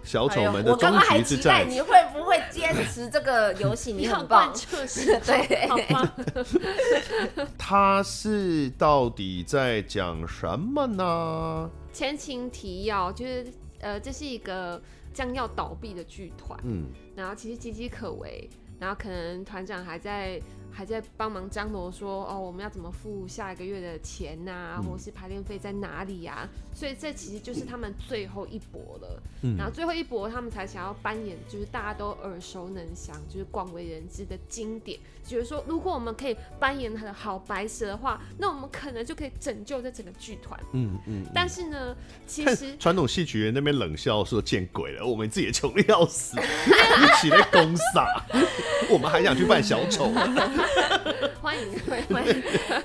[0.04, 3.94] 小丑们的终局之战，哎、你会不会坚持这个游戏？
[3.96, 7.46] 你很棒，就是 对，好棒。
[7.56, 11.70] 他是到底在讲什么呢？
[11.90, 13.46] 前情提要就是，
[13.80, 14.78] 呃，这是一个。
[15.12, 18.48] 将要倒闭的剧团，嗯，然后其实岌岌可危，
[18.78, 20.40] 然后可能团长还在
[20.72, 26.48] 还在帮忙张罗说哦，我们要怎么付下一个月的钱呐、或是排练费在哪里呀、啊？
[26.74, 29.22] 所以这其实就是他们最后一搏了。
[29.42, 34.98] 嗯、然后最后一搏，他们才想要扮演就是大家都耳熟能详，就是广为人知的经典。
[35.24, 40.98] 就是说，如果我们可以扮演他的好白蛇的话，那我们可能就可以拯救这整个剧团、嗯。
[41.06, 41.30] 嗯嗯。
[41.34, 41.94] 但是呢，
[42.26, 48.06] 其实 传统戏曲人那边冷笑说见鬼了，我们自己穷的要死， 一起来攻杀，
[48.90, 50.12] 我们还想去扮小丑。
[51.40, 52.42] 欢迎欢迎，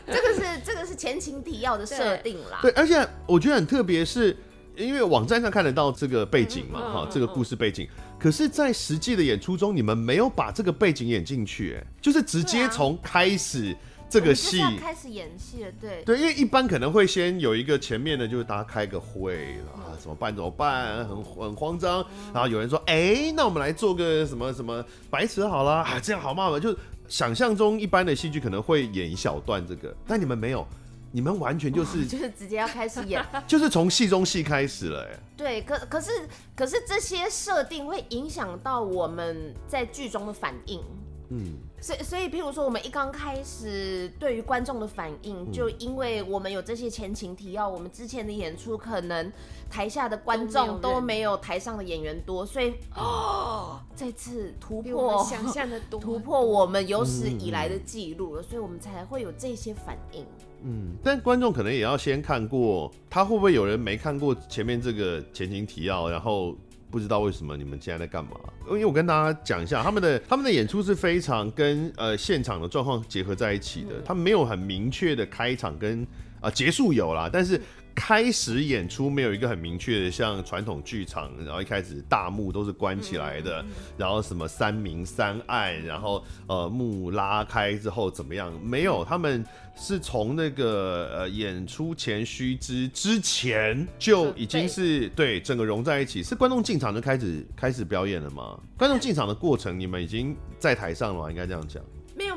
[0.08, 2.60] 这个是这个是前情提要的设定啦。
[2.62, 4.36] 对，而且我觉得很特别，是
[4.76, 7.88] 因为网站上看得到这个背景嘛，哈、嗯，这个故事背景。
[8.20, 13.76] 可是，在实际的演出中，你们没有把这个背景演进去，哎，就是直接从开始
[14.10, 20.36] 这个戏开始演戏了，对对，因为一般可能会先有一个前面的，就是大家开个会啊，怎么办？
[20.36, 21.08] 怎么办？
[21.08, 22.04] 很很慌张，
[22.34, 26.60] 然后有人说，哎，那我们来做个什么什么白蛇好了，啊，这样好吗？
[26.60, 26.76] 就。
[27.08, 30.68] 想象中一般的戏剧可能会演一小段这个，但你们没有，
[31.12, 36.12] 你们完全就是 就是直接要开始演， 就是从戏中戏开始了，哎，对，可可是
[36.56, 40.82] 可是这些设定会影响到我们在剧中的反应。
[41.30, 49.30] 嗯，所以所以，譬如说，我们一刚开始对于观众的反应，就因为我们有这些前情提要，我们之前的演出可能
[49.70, 60.26] 台下的观众都没有台上的演员多，所以哦，这次突破想象的多， 突破我们有史以来的记录了，所以我们才会有这些反应。
[60.64, 66.56] 嗯，但观众可能也要先看过，他会不会有人没看过前面这个前情提要，然后。
[66.98, 68.32] 不知道为什么你们现在在干嘛？
[68.70, 76.06] 因为我跟大家讲一下，他们的他们的演出是非常跟呃现场的状况结合在一起的，他没有很明确的开场跟
[76.42, 77.62] 啊、结束有啦，但是。
[77.98, 83.66] 开始演出没有一个很明确的，像传统剧场，然后一开始大幕都是关起来的，
[83.98, 88.54] 然后什么三明三暗，然后呃幕拉开之后怎么样？
[88.64, 89.44] 没有，他们
[89.76, 98.60] 是从那个呃演出前须知之前就已经是对整个融在一起，是观众进场就开始开始表演了吗？
[98.78, 101.32] 观众进场的过程你们已经在台上了吗？
[101.32, 101.84] 应该这样讲。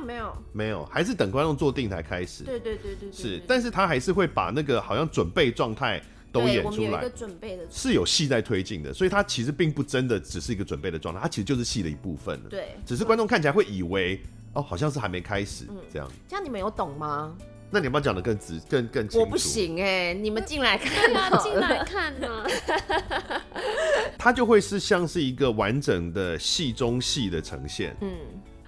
[0.01, 2.45] 没有没有没有，还是等观众坐定才开始。
[2.45, 12.49] 对对对对，是，但是他还是会把那个好像准备状态都演出来，有准备的，是有戏在推进的，所以他其实并不真的只是一个准备的状态，他其实就是戏的一部分了。
[12.49, 14.21] 对，只是观众看起来会以为
[14.53, 16.11] 哦，好像是还没开始这样。
[16.29, 17.37] 这样你们有懂吗？
[17.73, 19.21] 那你要不要讲的更直、更更清楚？
[19.21, 22.45] 我不行哎，你们进来看啊，进来看啊。
[24.19, 27.97] 他就会是像是一个完整的戏中戏的呈现。
[28.01, 28.11] 嗯。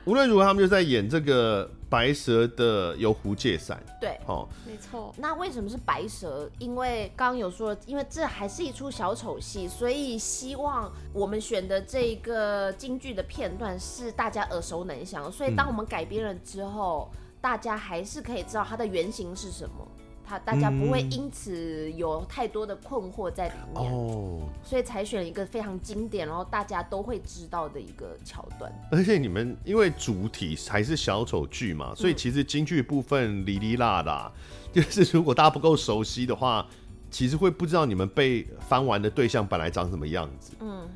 [0.05, 3.81] 无论如何，他们就在演这个白蛇的游湖借伞。
[4.01, 5.15] 对，哦，没错。
[5.17, 6.51] 那为什么是白蛇？
[6.59, 15.31] 因为刚刚有说，因为这还是一出小丑戏，所以希望我们选的这个京剧的片段是大家耳熟能详。
[15.31, 19.87] 所以当我们改编了之后，嗯、大家还是可以知道它的原型是什么。
[20.39, 28.73] 大家不会因此有太多的困惑在里面哦，所以才选一个非常经典，然后大家都会知道的一个桥段。
[28.91, 34.33] 而且你们因为主体还是小丑剧嘛，所以其实京剧部分哩哩啦啦，
[34.73, 36.67] 就是 如果大家不够熟悉的话，
[37.11, 40.53] 其实会不知道你们被翻完的对象本来长什么样子。
[40.61, 40.89] 嗯，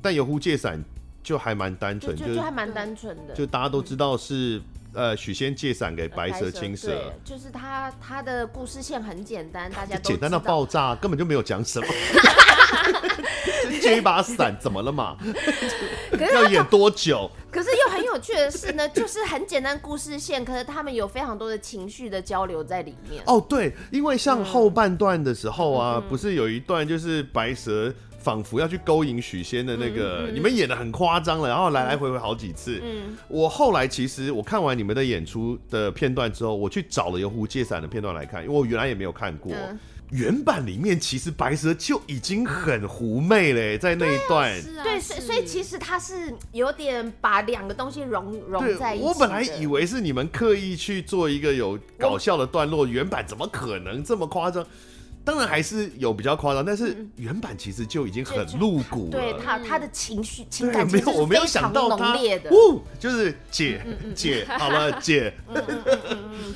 [0.00, 0.82] 但有呼借伞
[1.22, 4.60] 就还蛮单纯，就就还蛮单纯的，就大家都知道是。
[4.94, 11.86] 呃，许仙借伞给白蛇、青蛇，对，就是他他的故事线很简单，大家都简单到爆炸，根本就没有讲什么，
[13.80, 15.16] 借一把伞怎么了嘛？
[16.32, 17.30] 要演多久？
[17.50, 23.22] 可是又很有趣的是呢，就是很简单故事线，可是他们有非常多的情绪的交流在里面。
[23.26, 27.92] 哦，对，因为像后半段的时候啊，嗯、不是有一段就是白蛇。
[28.18, 32.80] 仿佛要去勾引许仙的那个，嗯嗯、你们演的很夸张了，然后来来回回好几次。
[32.84, 39.52] 嗯，我后来其实我看完你们的演出的片段之后，我去找了游湖借伞的片段来看，因为我原来也没有看过。
[39.54, 39.78] 嗯、
[40.10, 44.50] 原版里面其实白蛇就已经很狐媚嘞，在那一段。
[44.82, 49.04] 对，所以所以其实他是有点把两个东西融融在一起。
[49.04, 54.66] 我本来以为是你们刻意去做一个有搞笑的段落，原版怎么可能这么夸张？
[55.24, 59.10] 当然还是有比较夸张，但是原版其实就已经很露骨了。
[59.10, 62.16] 对他，他的情绪情感没有，我没有想到他，
[62.98, 63.82] 就是姐
[64.14, 65.34] 姐， 好了姐，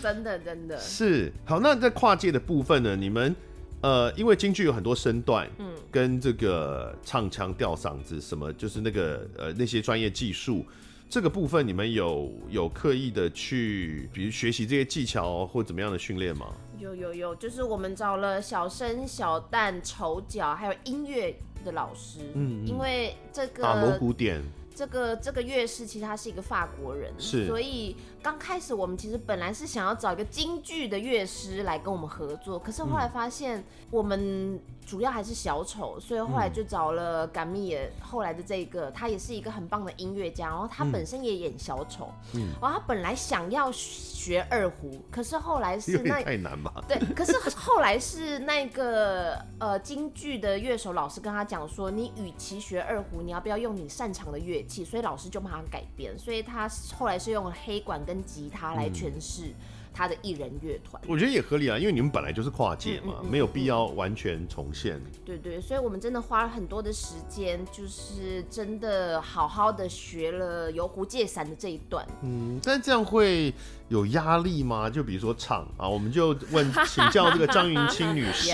[0.02, 1.60] 真的真的是好。
[1.60, 2.96] 那在跨界的部分呢？
[2.96, 3.36] 你们
[3.82, 10.64] 呃，因为京剧有很多身段，嗯，跟这个唱腔、吊嗓子什么，就是那个呃那些专业技术，
[11.10, 16.46] 这个部分你们有有刻意的去，比如学习这些技巧或怎么样的训练吗？
[16.82, 22.18] 有有有，就是我们找了小生、小旦、丑角，还有音乐的老师。
[22.34, 24.42] 嗯，因为这个打锣鼓点，
[24.74, 46.72] 这个这个乐师其实他是一个法国人，是，所以刚开始我们其实本来是想要找一个京剧的乐师来跟我们合作，可是后来发现我们主要还是小丑，所以后来就找了甘蜜也后来的这个，他也是一个很棒的音乐家，然后他本身也演小丑，嗯，然后他本来想要学二胡，可是后来是 那太难吧？
[46.88, 59.52] 对，可是后来是那个呃京剧的乐手老师跟他讲说，你与其学二胡，你要不要用你擅长的乐器，所以老师就帮他改编，所以他后来是用黑管跟吉他来诠释
[59.94, 61.00] 他的艺人乐团。
[61.06, 64.98] 我觉得也合理啊，因为你们本来就是跨界嘛，嗯嗯嗯、没有必要完全重现。
[65.24, 72.06] 对，对对，所以我们真的花了很多的时间，就是真的好好的学了游湖借伞的这一段。
[72.22, 73.52] 嗯，但这样会
[73.88, 74.88] 有压力吗？
[74.88, 78.50] 就比如说唱啊，我们就问 请教这个张云清女士。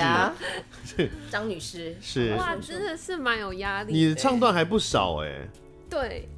[1.30, 3.92] 张女士是哇，真的是蛮有压力。
[3.92, 5.48] 你的唱段还不少哎、欸。
[5.88, 6.28] 对，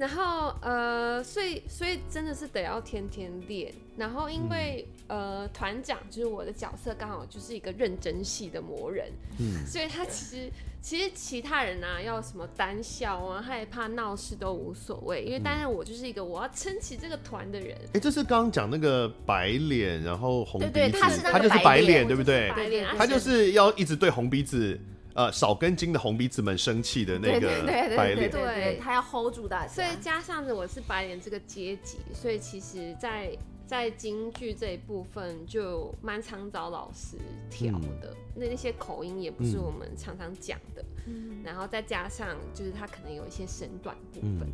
[0.00, 3.70] 然后呃，所以所以真的是得要天天练。
[3.98, 17.76] 然后因为、嗯、呃，团长就是我的角色，刚好就是一个认真戏的魔人，嗯，所以他其实其实其他人啊，要什么胆小啊、害怕闹事都无所谓，因为当然我就是一个我要撑起这个团的人。
[17.88, 22.50] 哎、欸，这是刚刚讲那个白脸，然后红鼻子，对对，他是那个他就是白脸，对不对？
[22.52, 24.80] 白脸，他就是要一直对红鼻子。
[25.14, 27.48] 呃，少根筋的红鼻子们生气的那个
[27.96, 29.72] 白脸，对，他要 hold 住大家。
[29.72, 33.30] 所以加上着我是白脸这个阶级，所以其实在，
[33.66, 37.16] 在在京剧这一部分就蛮常找老师
[37.48, 38.10] 调的。
[38.10, 40.84] 嗯、那那些口音也不是我们常常讲的。
[41.06, 44.48] 嗯、然后再加上就是他可能有一些身段部分，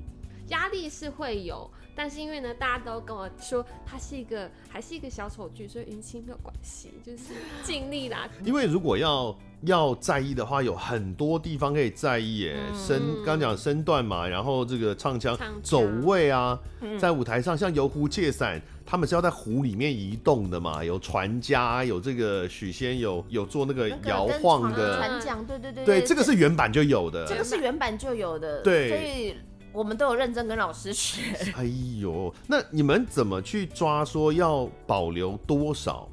[0.49, 1.71] 压、嗯、力是会有。
[1.99, 7.33] 但是因为呢，大家都跟我说它是一个还是一个小丑剧，所以云清没有关系，就是
[7.63, 8.29] 尽力啦。
[8.45, 12.59] 因为如果要要在意的话，有很多地方可以在意耶。
[12.69, 16.59] 嗯、身刚讲身段嘛，然后这个唱腔、唱腔走位啊，
[16.99, 29.35] 在舞台上像游湖借伞，他们是要在湖里面移动的嘛，有船家，有这个许仙有有做那个摇晃的船桨，对对对，对，这个是原版就有的，这个是原版就有的，对，所以。
[29.77, 31.21] 我们都有认真跟老师学。
[31.55, 31.65] 哎
[32.01, 36.09] 呦，那你们怎么去抓说要保留多少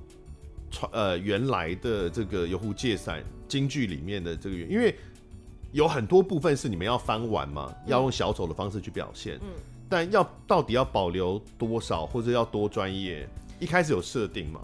[0.69, 4.93] 传呃原来的这个游湖借伞京剧里面的这个，因为
[5.71, 9.37] 有很多部分是你们要翻完嘛，要用小丑的方式去表现。
[9.41, 9.47] 嗯。
[9.87, 13.25] 但要到底要保留多少，或者要多专业？
[13.61, 14.59] 一开始有设定吗？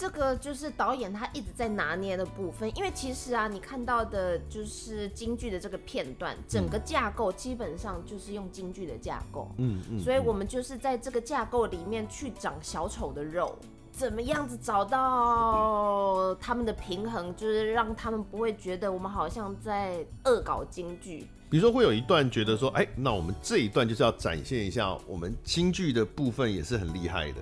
[0.00, 13.54] 这个就是导演他一直在拿捏的部分，因为其实啊，你看到的就是京剧的这个片段，整个架构基本上就是用京剧的架构，嗯嗯，所以我们就是在这个架构里面去长小丑的肉，
[13.92, 21.26] 怎么样子找到他们的平衡，就是让他们不会觉得我们好像在恶搞京剧。
[21.50, 27.40] 比如说会有一段觉得说，哎，那我们这一段就是要展现一下我们京剧的部分也是很厉害的，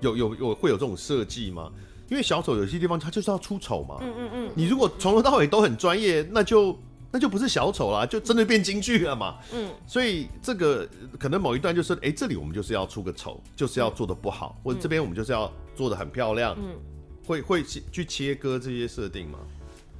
[0.00, 1.72] 有有有会有这种设计吗？
[2.08, 6.78] 因为小丑有些地方他就是要出丑嘛，嗯嗯嗯，你如果从头到尾都很专业，那就
[7.10, 10.88] 那就不是小丑啦，就真的变京剧了嘛，嗯，所以这个
[11.18, 16.76] 可能某一段就是，哎，这里我们就是要出个丑，就是要做的不好，或者这边我们就是要做的很漂亮，嗯，
[17.26, 19.38] 会会去切割这些设定吗？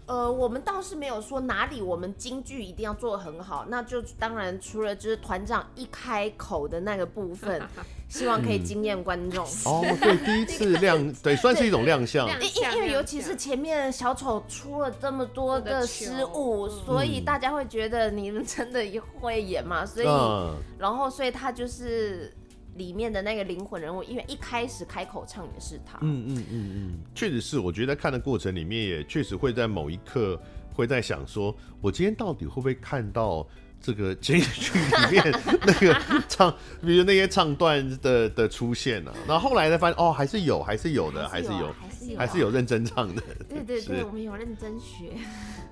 [0.07, 7.63] 呃，我们倒是没有说哪里我们京剧一定要做得很好，那就当然除了就是团长一开口的那个部分，
[8.09, 9.47] 希望可以惊艳观众。
[9.47, 12.29] 嗯、哦，对，第一次亮， 对，算是一种亮相。
[12.41, 18.85] 因因为尤其是前面小丑出了这么多的失误，所以大家会觉得你们真的
[19.21, 19.87] 会演嘛？
[19.87, 22.31] 所以，嗯、然后所以他就是。
[22.77, 25.99] 里面的那个灵魂人物，因为一开始开口唱也是他。
[26.03, 27.59] 嗯嗯嗯嗯，确实是。
[27.59, 30.41] 我觉得在看的过程里面，也确实会在某一刻
[30.73, 33.47] 会在想说，我今天到底会不会看到
[33.85, 39.29] 这个京剧里面那个唱，比如那些唱段的的出现呢、啊？
[39.29, 43.23] 然后后来才发现，哦，还是有，还是有的，还是有，还是有，还是有认真唱的。
[43.47, 45.13] 对对对，我们有认真学。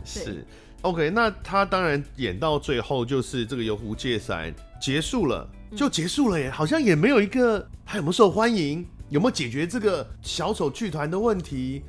[0.04, 0.44] 是
[0.82, 5.48] OK，那他当然演到最后就是这个游湖借伞结束了。
[5.74, 11.82] 就结束了耶，好像也没有一个他有没有受欢迎，有没有解决这个小丑剧团的问题？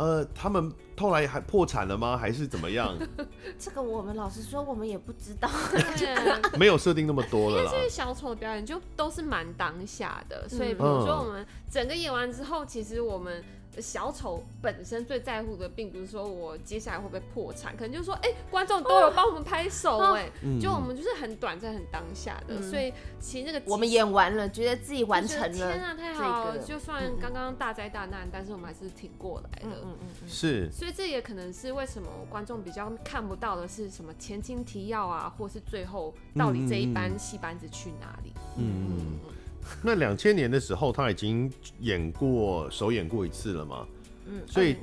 [0.00, 2.16] 呃，他们后来还破产了吗？
[2.16, 2.96] 还是怎么样？
[3.60, 5.46] 这个我们老实说，我们也不知道，
[6.58, 7.70] 没有设定那么多了啦。
[7.70, 13.44] 因为这些小丑表演就都是蛮当下的，所以比如说我们整个演完之后，其实我们
[13.78, 26.58] 小丑本身最在乎的，并不是说我接下来会不会破产，可能就是说，哎、欸，观众都有帮我们拍手、欸，哎、哦，就我们就是很短暂、很当下的，嗯、所以其实那个我们演完了，觉得自己完成了，天啊，太好了！
[26.58, 30.70] 就算刚刚大灾大难，但是我们还是挺过来的，嗯嗯嗯，是。
[30.72, 38.32] 所以这也可能是为什么观众比较看不到的是什么前情提要啊，或是最后到底这一班戏班子去哪里？
[38.56, 39.20] 嗯嗯嗯。
[39.82, 41.50] 那两千年的时候，他已经
[41.80, 43.86] 演过首演过一次了嘛？
[44.26, 44.76] 嗯，所以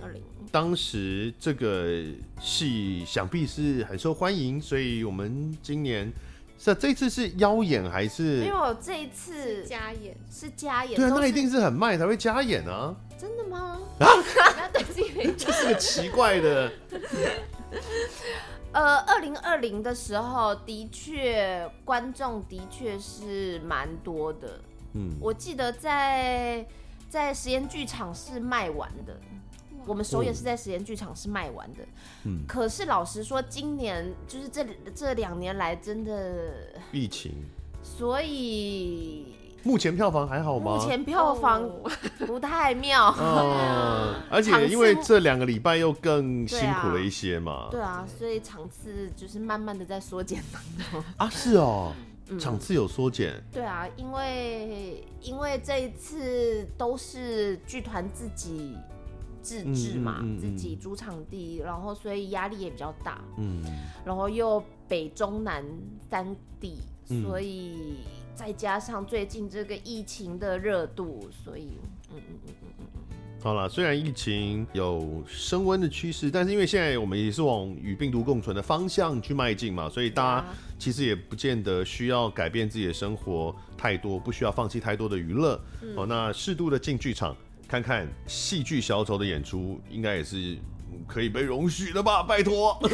[0.52, 2.04] 当时这个
[2.42, 6.12] 戏想必是很受欢迎，所以我们今年
[6.58, 8.40] 是这次是邀演还是？
[8.40, 10.96] 没有，这一次加演是加演。
[10.96, 12.96] 对啊，那一定是很卖才会加演啊！
[13.20, 13.80] 真的吗？
[14.00, 14.08] 啊，
[15.38, 16.72] 这是个奇怪的。
[18.74, 24.60] 呃，二零二零的时候，的确观众的确是蛮多的。
[24.94, 26.66] 嗯，我记得在
[27.10, 29.18] 在实验剧场是卖完的，
[29.86, 31.80] 我们首演是在实验剧场是卖完的。
[32.26, 37.46] 嗯，可是老实说，今年就是这这两年来真的疫情，
[37.82, 40.78] 所以目前票房还好吗？
[40.78, 41.70] 目前票房
[42.26, 43.14] 不太妙。
[43.20, 47.68] 嗯， 而且因为这两个礼拜又更辛苦了一些嘛。
[47.72, 51.04] 对啊，所以场次就是慢慢的在缩减当中。
[51.18, 51.94] 啊，是哦。
[52.38, 58.76] 场次有缩减，对啊，因为因为这一次都是剧团自己
[59.42, 63.64] 自制嘛，嗯嗯嗯嗯、自己租场地，然后所以压力也比较大，嗯，
[64.04, 65.64] 然后又北中南
[66.10, 66.80] 三地，
[67.12, 68.00] 嗯、所以
[68.38, 71.70] 再加上最近这个疫情的热度，所以，
[72.14, 72.86] 嗯嗯嗯嗯嗯。
[73.42, 80.46] 好了，虽然疫情有升温的趋势，但是因为现在我们也是往与病毒共存的方向去迈进嘛，所以大家
[80.78, 85.60] 其实也不见得需要改变自己的生活太多，不需要放弃太多的娱乐。
[85.82, 87.36] 嗯、哦，那适度的进剧场
[87.68, 90.56] 看看戏剧小丑的演出，应该也是。
[91.08, 92.78] 可以被容许的吧， 拜托。
[92.82, 92.92] Of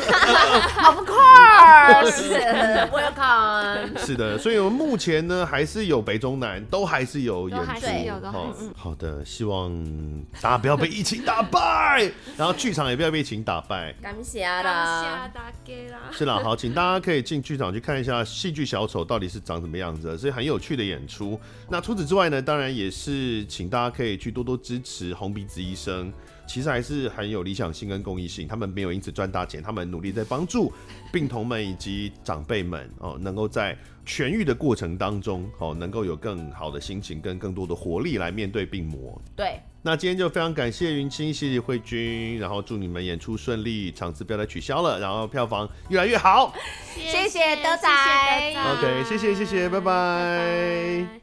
[1.07, 3.97] course，welcome。
[4.05, 7.65] 是的，所以我们目前呢，还是有北中南都还是有演出。
[8.31, 9.73] 好，好的，希望
[10.41, 13.93] 大家不要被疫情打败，然后剧场也不要被疫情打败。
[14.01, 15.31] 感谢啦，
[16.11, 21.39] 是啦，好，请大家可以进剧场去看一下戏剧小丑到底是长什么样子，是很有趣的演出。
[21.69, 26.11] 那除此之外呢，当然也是请大家可以去多多支持红鼻子医生。
[26.53, 30.71] 其实还是很有理想性跟公益性，他们没有因此赚大钱，他们努力在帮助
[31.11, 33.75] 病童们以及长辈们哦，能够在
[34.05, 39.19] 痊愈的过程当中哦，能够有更好的心情跟更多的活力来面对病魔。
[39.35, 46.53] 对，那今天就非常感谢云清，谢谢慧君，然后祝你们演出顺利，场次不要再取消了，然后票房越来越好。
[46.93, 47.89] 谢谢德仔
[48.77, 49.81] ，OK，谢谢谢谢，拜拜。
[49.81, 51.22] 拜拜